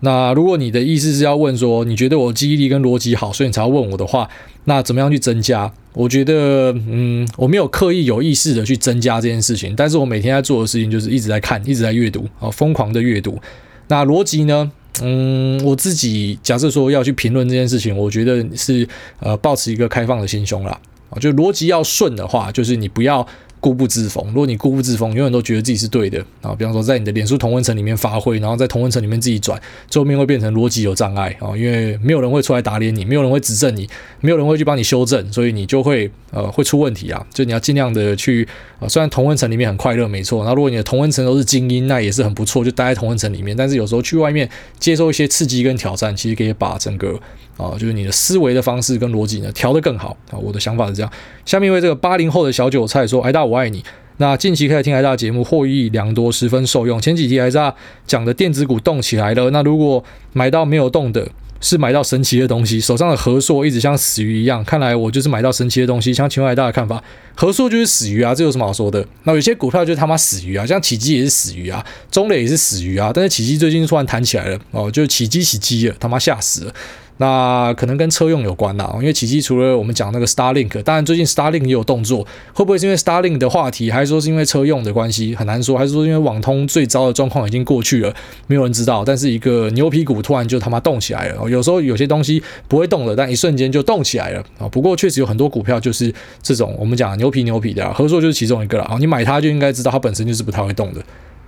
[0.06, 4.30] 那如果你的意思是要问说，你觉得我记忆力跟逻辑好，所以你才要问我的话，
[4.65, 5.72] 那怎么样去增加？
[5.94, 13.39] 我觉得，嗯，我没有刻意有意识的去增加这件事情，但是我每天在做的事情就是一直在看，一直在阅读，啊，疯狂的阅读。
[13.88, 14.72] 那逻辑呢？
[15.02, 18.88] 嗯，我自己假设说要去评论这件事情，我觉得是
[19.20, 20.80] 呃，保持一个开放的心胸啦。
[21.10, 23.26] 啊，就逻辑要顺的话，就是你不要。
[23.65, 24.23] 固步自封。
[24.28, 33.89] 如果你固步自封，永远都觉得自己是对的啊，比方说在你的脸书同温层里面发挥，然后在同温层里面自己转，最后面会变成逻辑有障碍啊，因为没有人会出来打脸你，没有人会指正你，
[34.21, 37.25] 没有人会去帮你修正，所以你就会呃会出问题啊。
[37.34, 38.47] 就你要尽量的去
[38.80, 40.45] 啊，虽然同温层里面很快乐，没错。
[40.45, 43.58] 那如果你的同温层都是精英，那也是很不错，就待在同温层里面。
[43.58, 44.47] 但是有时候去外面
[44.80, 47.19] 接受一些刺激跟挑战，其实可以把整个
[47.58, 50.38] 啊，就是你的思维的方式跟逻辑呢调得更好啊。
[50.38, 51.12] 我的想法是这样。
[51.45, 53.84] 下面为这个八零后的小韭菜说：“哎大我爱你。”
[54.18, 57.02] 那近期开始听癌大节目，获益良多，十分受用。
[57.02, 57.76] 前几题癌大
[58.08, 61.28] 讲的电子股动起来了，那如果买到没有动的，
[61.60, 66.13] 是买到神奇的东西，手上的和硕一直像死鱼一样，看来我就是买到神奇的东西。
[66.13, 67.04] 想请问大的看法，
[67.36, 69.06] 和硕就是死鱼啊，这有什么好说的？
[69.24, 76.74] 那有些股票就是他妈死鱼啊，像启基也是死鱼啊，中磊也是死鱼啊，但是启基最近突然弹起来了哦，就是启基起基了，他妈吓死了。
[77.17, 88.13] 那可能跟车用有关呐，因为启基除了我们讲那个 Starlink，当然最近 Starlink 也有动作，会不会是因为 Starlink 的话题，还是说是因为车用的关系，很难说，还是说因为网通最糟的状况已经过去了，
[88.47, 89.03] 没有人知道。
[89.05, 94.68] 但是一个牛皮股突然就他妈动起来了，有时候有些东西不会动的，但一瞬间就动起来了啊。
[94.68, 98.97] 不过确实有很多股票就是这种我们讲牛皮牛皮的，合作就是其中一个了啊。
[98.99, 101.01] 你买它就应该知道它本身就是不太会动的。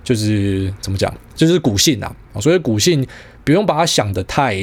[0.04, 2.10] 就是怎么讲，就是股性啊。
[2.40, 3.06] 所以股性
[3.44, 4.56] 不用把它想得太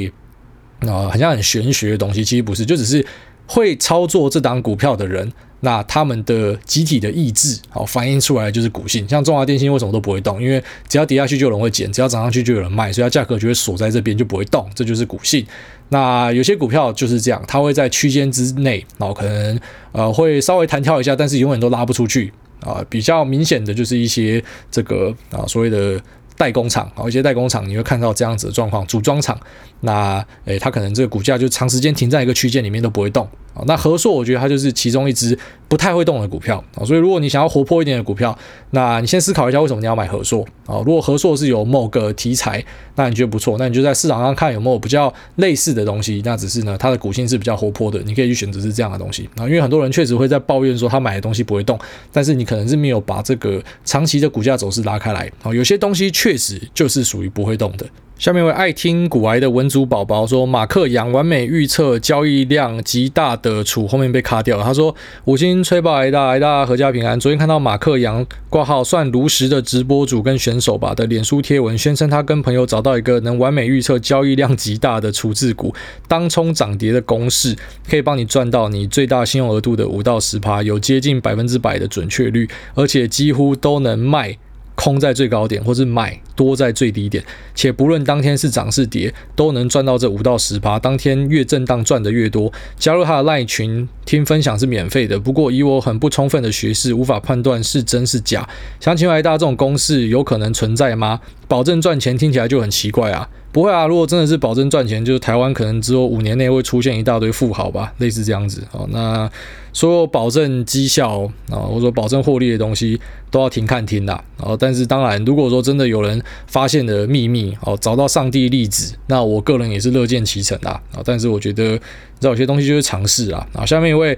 [0.81, 3.05] 啊，好像很玄学的东西，其实不是，就只是
[3.47, 5.31] 会操作这档股票的人。
[5.61, 9.07] 那他们的集体的意志，好反映出来就是股性。
[9.09, 10.39] 像中华电信为什么都不会动？
[10.39, 14.69] 因为只要跌下去就有人会捡，只要涨上去就有人卖，所以它价格就会锁在这边，就不会动。
[14.75, 15.43] 这就是股性。
[15.89, 19.59] 那有些股票就是这样，它会在区间之内，然后可能
[19.91, 22.85] 呃会稍微弹跳一下，但是永远都拉不出去啊。
[22.87, 25.99] 比较明显的就是一些这个啊所谓的。
[26.37, 29.39] 代工厂啊，一些代工厂你会看到这样子的状况，组装厂，
[29.81, 33.27] 那诶，它可能这个股价就长时间停在一个区间里面都不会动。
[33.55, 33.63] 啊。
[33.65, 35.37] 那和硕我觉得它就是其中一只
[35.67, 36.85] 不太会动的股票啊。
[36.85, 38.37] 所以如果你想要活泼一点的股票，
[38.71, 40.77] 那你先思考一下为什么你要买和硕啊？
[40.85, 42.63] 如果和硕是有某个题材，
[42.95, 46.21] 那你觉得不错，那你就在市场上看有没有比较类似的东西。
[46.25, 49.45] 那只是呢，它的股性是比较活泼的，你可以去选择是这样的东西啊。
[49.45, 51.79] 因为很多人确实会在抱怨说他买的东西不会动，
[52.11, 55.53] 但是你可能是没有把这个长期的股价走势拉开来啊。
[55.53, 57.85] 有些东西确实就是属于不会动的。
[58.17, 64.63] 下面一位爱听股癌的文竹宝宝说，马克杨完美预测交易量极大的处后面被卡掉了。
[64.63, 64.95] 他说
[65.25, 67.19] 五星吹爆癌大癌大阖家平安。
[67.19, 75.75] 昨天看到马克杨挂号算如实的直播主跟选手吧的脸书贴文，宣称他跟朋友找到一个能完美预测交易量极大的处置股
[76.07, 77.53] 当冲涨跌的公式，
[77.89, 84.37] 可以帮你赚到你最大信用额度的五到十趴，有接近百分之百的准确率，而且几乎都能卖。
[84.85, 87.23] 空在最高点，或是买多在最低点，
[87.55, 90.77] 且不论当天是涨是跌，都能赚到这五到十趴。
[90.77, 92.53] 当天越震荡赚的越多。
[92.77, 98.47] 加入他的赖群听分享是免费的，不过以我很不充分的学识，无法判断是真是假。
[98.79, 101.19] 想请问大家，这种公式有可能存在吗？
[101.47, 103.27] 保证赚钱听起来就很奇怪啊。
[103.51, 108.61] 不会啊，如果真的是保证赚钱，就是台湾可能只有五年内会出现一大堆富豪吧，类似这样子。
[108.69, 109.27] 好，那
[109.75, 112.99] 所有保证绩效啊，或者说保证获利的东西
[113.29, 114.13] 都要停看停的。
[114.37, 120.69] 啊，但是当然，如果说真的有人发现了秘密，哦，找到上帝粒子，那我个人也是乐见其成的。
[120.69, 121.79] 啊，但是我觉得，你
[122.19, 123.45] 知道有些东西就是尝试啊。
[123.53, 124.17] 啊，下面一位。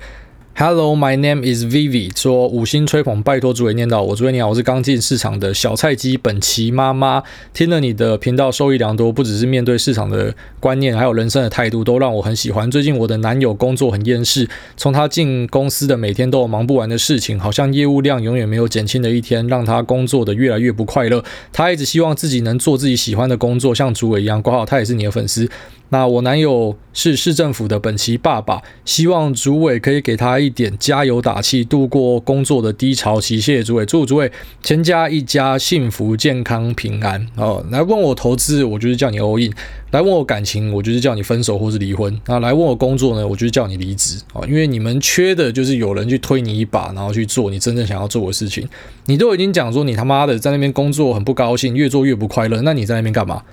[0.59, 2.09] Hello, my name is Vivi。
[2.19, 4.15] 说五星吹捧，拜托诸位念叨我。
[4.15, 7.21] 诸位你好，我是刚进市场的小菜鸡本期妈妈。
[7.53, 12.71] 听了你的频道，受益良多，不只是面对市场的观念，还有人生的态度，都让我很喜欢。
[12.71, 21.23] 最近我的男友工作很厌世，从他进公司的每天都有忙不完的事情，好像业务量永远没有减轻的一天，让他工作的越来越不快乐。
[21.53, 24.41] 他一直希望自己能做自己喜欢的工作，像诸位一样。
[24.41, 25.47] 括号他也是你的粉丝。
[25.89, 33.39] 那我男友是市政府的本期爸爸，希望诸位可以给他一一点加油打气，度过工作的低潮期。
[33.39, 34.31] 谢谢诸位，祝诸位
[34.63, 37.27] 全家一家幸福、健康、平安。
[37.35, 39.51] 哦，来问我投资，我就是叫你 all in；
[39.91, 42.19] 来问我感情，我就是叫你分手或是离婚。
[42.25, 44.19] 那来问我工作呢，我就是叫你离职。
[44.33, 48.67] 哦，因为你们缺的就是有人去推你一把，然后去做你真正想要做的事情。
[49.05, 53.43] 你都已经讲说你他妈的在那边工作很不高兴，越做越不快乐，那你在那边干嘛？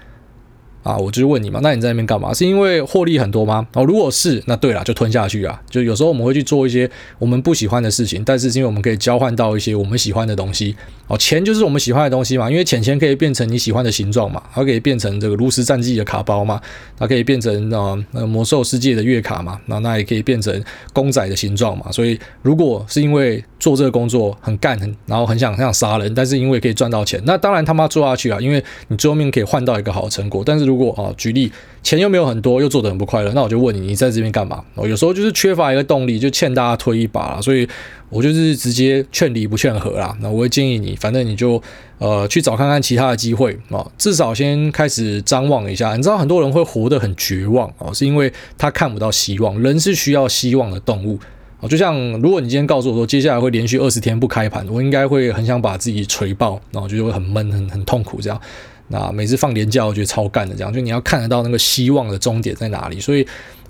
[0.85, 2.33] 啊，我就问你嘛，那你在那边干嘛？
[2.33, 3.67] 是因为获利很多吗？
[3.73, 5.61] 哦，如果是，那对了，就吞下去啊。
[5.69, 10.77] 就有时候我们会去做一些我们不喜欢的事情，但是因为我们可以交换到一些我们喜欢的东西。
[11.07, 16.61] 哦，钱就是我们喜欢的东西嘛，因为钱钱可以变成你喜欢的形状嘛，它可以变成这个炉石战记的卡包嘛，
[16.99, 20.63] 它可以变成啊呃魔兽世界的月卡嘛，那那也可以变成
[20.93, 21.91] 公仔的形状嘛。
[21.91, 30.43] 所以如果是因为做这个工作很干很，然后很想很想杀人，但是因为可以赚到钱，那当然他妈做下去啊，因为你最后面可以换到一个好成果。
[30.45, 31.51] 但是如果啊，举例
[31.83, 34.65] 钱又没有很多，又做得很不快乐，那我就问你，你在这边干嘛？
[34.75, 37.41] 哦，有时候就是缺乏一个动力，就欠大家推一把啦。
[37.41, 37.69] 所以
[38.09, 40.17] 我就是直接劝离不劝和啦。
[40.21, 41.61] 那我会建议你，反正你就
[41.99, 45.95] 呃去找看看其他的机会啊，至少先开始张望一下。
[45.95, 49.61] 你知道很多人会活得很绝望啊，是因为他看不到希望。
[49.61, 51.19] 人是需要希望的动物
[51.61, 51.69] 啊。
[51.69, 58.41] 就像如果你今天告诉我说接下来会连续二十天不开盘，我应该会很想把自己锤爆，然后就会很闷、很很痛苦这样。
[58.89, 63.27] 那每次放连假，我觉得超干的这样，就你要看得到那个希望的终点在哪里，所以。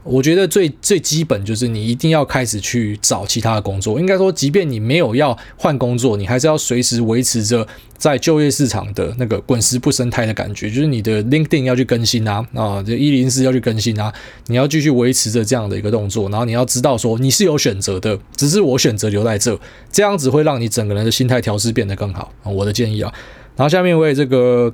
[0.06, 3.98] 我觉得最最基本就是你一定要开始去找其他的工作。
[3.98, 10.68] 应该说，即便你没有要换工作，你还是要随时维持着在就业市场的那个滚石不生苔的感觉。
[10.68, 14.12] 就是你的 LinkedIn 要去更新啊，啊，这一零四要去更新啊，
[14.48, 16.28] 你要继续维持着这样的一个动作。
[16.28, 19.58] 然后你要知道说你是有选择的，只是我选择留在这，
[19.90, 22.30] 这样子会让你整个人的心态调试变得更好。
[22.42, 23.10] 我的建议啊。
[23.56, 24.70] 然后下面为这个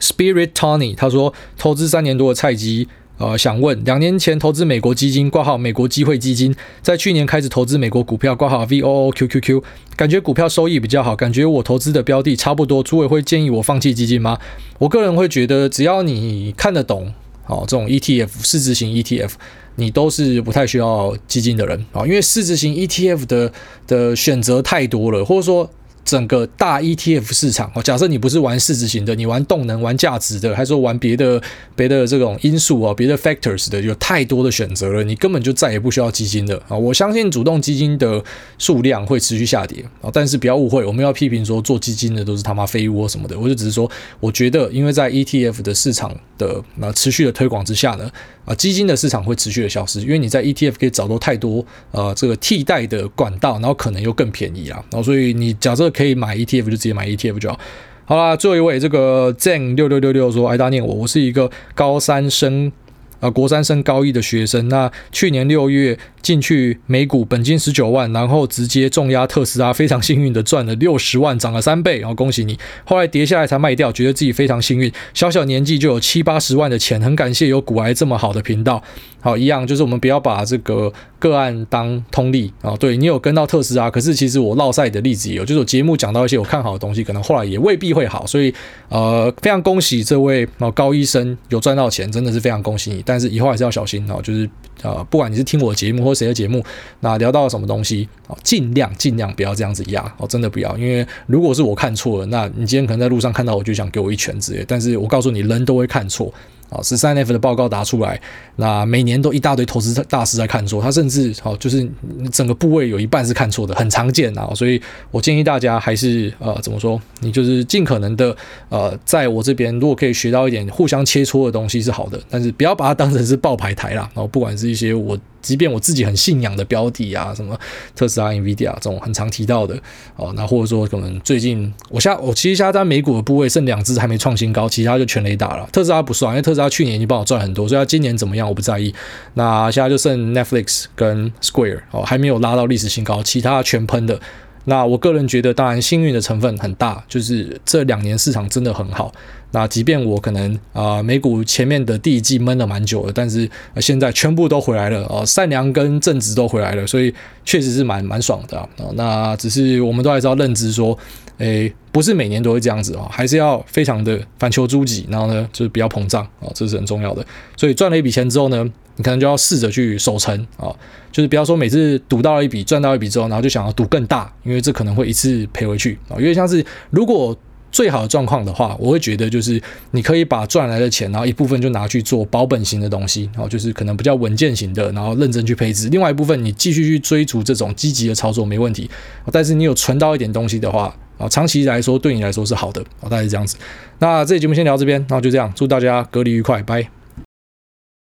[0.00, 2.88] Spirit Tony 他说，投资三年多的菜鸡。
[3.18, 9.62] 呃，想问，两年前投资美国基金挂号美国机会基金，在去年开始投资美国股票挂号 V O O Q Q Q，
[9.94, 14.38] 感觉股票收益比较好，感觉我投资的标的差不多，诸位会建议我放弃基金吗？
[14.78, 17.12] 我个人会觉得，只要你看得懂，
[17.46, 19.36] 哦，这种 E T F 市值型 E T F，
[19.76, 23.52] 你都是不太需要基金的人啊，因为市值型 E T F 的
[23.86, 25.70] 的选择太多了，或者说。
[26.10, 31.40] 整个大 ETF 市场哦，假设你不是玩市值型的，你玩动能、玩价值的，还是说玩别的
[31.76, 36.76] 别的这种因素啊，别的 factors 的，有太多的选择了，你根本就再也不需要基金的啊！
[36.76, 38.20] 我相信主动基金的
[38.58, 43.88] 数量会持续下跌啊，但是不要误会，我们要批评说做基金的都是他妈废物什么的，我就只是说，
[44.18, 48.10] 我觉得因为在 ETF 的市场的那持续的推广之下呢，
[48.44, 57.60] 啊，基金的市场会持续的消失，因为你在 ETF 可以找到太多呃这个替代的管道，然后可能又更便宜啊，然后所以你假设可以买 ETF 就直接买 ETF 就好。
[58.06, 62.72] 好啦，最后一位这个 Zen 六六六六说，挨大念我，我是一个高三生。
[63.20, 72.58] 啊，国三升高一的学生，那去年六月进去美股，本金十九万，然后直接重压特斯拉，非常幸运的赚了六十万，涨了三倍，然后恭喜你。
[72.84, 78.82] 后来跌下来才卖掉，觉得自己非常幸运，小小年纪就有七八十万的钱，很感谢有股癌这么好的频道。
[79.22, 82.74] 好，一样就是我们不要把这个个案当通例啊。
[82.78, 88.26] 对，你有跟到特斯拉，可是其实我落赛的例子也有，就是我节目讲到一些我看好的东西，可能后来也未必会好。
[88.26, 88.52] 所以
[88.88, 93.02] 呃，非常恭喜这位啊高医生有赚到钱，真的是非常恭喜你。
[93.10, 94.48] 但是以后还是要小心哦，就是
[94.82, 96.64] 呃，不管你是听我节目或谁的节目，
[97.00, 104.64] 那聊到了什么东西啊，尽量尽量不要这样子压哦，真的不要，因为如果是我看错了，那你今天可能在路上看到我就想给我一拳之类。
[104.68, 106.32] 但是我告诉你，人都会看错。
[106.70, 108.20] 啊，十三 F 的报告打出来，
[108.56, 111.86] 那每年都一大堆投资大师在看错，他甚至好就是
[112.32, 114.50] 整个部位有一半是看错的，很常见啊。
[114.54, 118.34] 所以我建议大家还是呃怎么说，你就是尽可能的
[118.68, 124.08] 呃，在我这边如果可以学到一点互相切磋的东西是好的，但是不要把它当成是爆牌台啦。
[124.14, 125.18] 然后不管是一些我。
[125.40, 127.58] 即便我自己很信仰的标的啊，什么
[127.94, 129.76] 特斯拉、NVIDIA 这种很常提到的
[130.16, 135.68] 哦，那或者说可能最近我下我其实现在美股的部位剩两只还没创新高，其他就全雷打了。
[135.72, 138.94] 特斯拉不算，因为特斯拉去年已经帮我赚很多，所以它今年怎么样我不在意。
[139.34, 144.20] 那现在就剩 Netflix 跟 Square 哦，还没有拉到历史新高，其他全喷的。
[144.64, 149.12] 那我个人觉得，当然幸运的成分很大，就是这两年市场真的很好。
[149.52, 157.12] 那即便我可能啊、美股前面的第一季闷了蛮久的，但是现在全部都回来了哦，善良跟正直都回来了，所以
[157.44, 158.68] 确实是蛮蛮爽的啊。
[158.94, 160.96] 那只是我们都还是要认知说，
[161.40, 167.24] 诶，不是每年都会这样子啊，还是要非常的反求诸己，然后呢，就是比较膨胀啊，这是很重要的。
[167.56, 168.62] 所以赚了一笔钱之后呢，
[168.96, 170.68] 你可能就要试着去守成啊，
[171.10, 176.14] 就是不要说每次赌到一笔赚到一笔之后，然后就想要赌更大，因为这可能会一次赔回去啊。
[176.18, 177.34] 因为像是如果
[177.72, 179.62] 最好的状况的话，我会觉得就是
[179.92, 185.88] 你可以把赚来的钱，然后一部分就拿去做保本型的东西，然后就是可能比较稳健型的，然后认真去配置。
[185.88, 188.90] 另外一部分你继续去追逐这种积极的操作没问题，
[189.32, 193.56] 但是你有存到一点东西的话，啊，长期来说对你来说是好的，大概是这样子。
[193.98, 196.99] 那这期节目先聊这边，那就这样，祝大家隔离愉快，拜。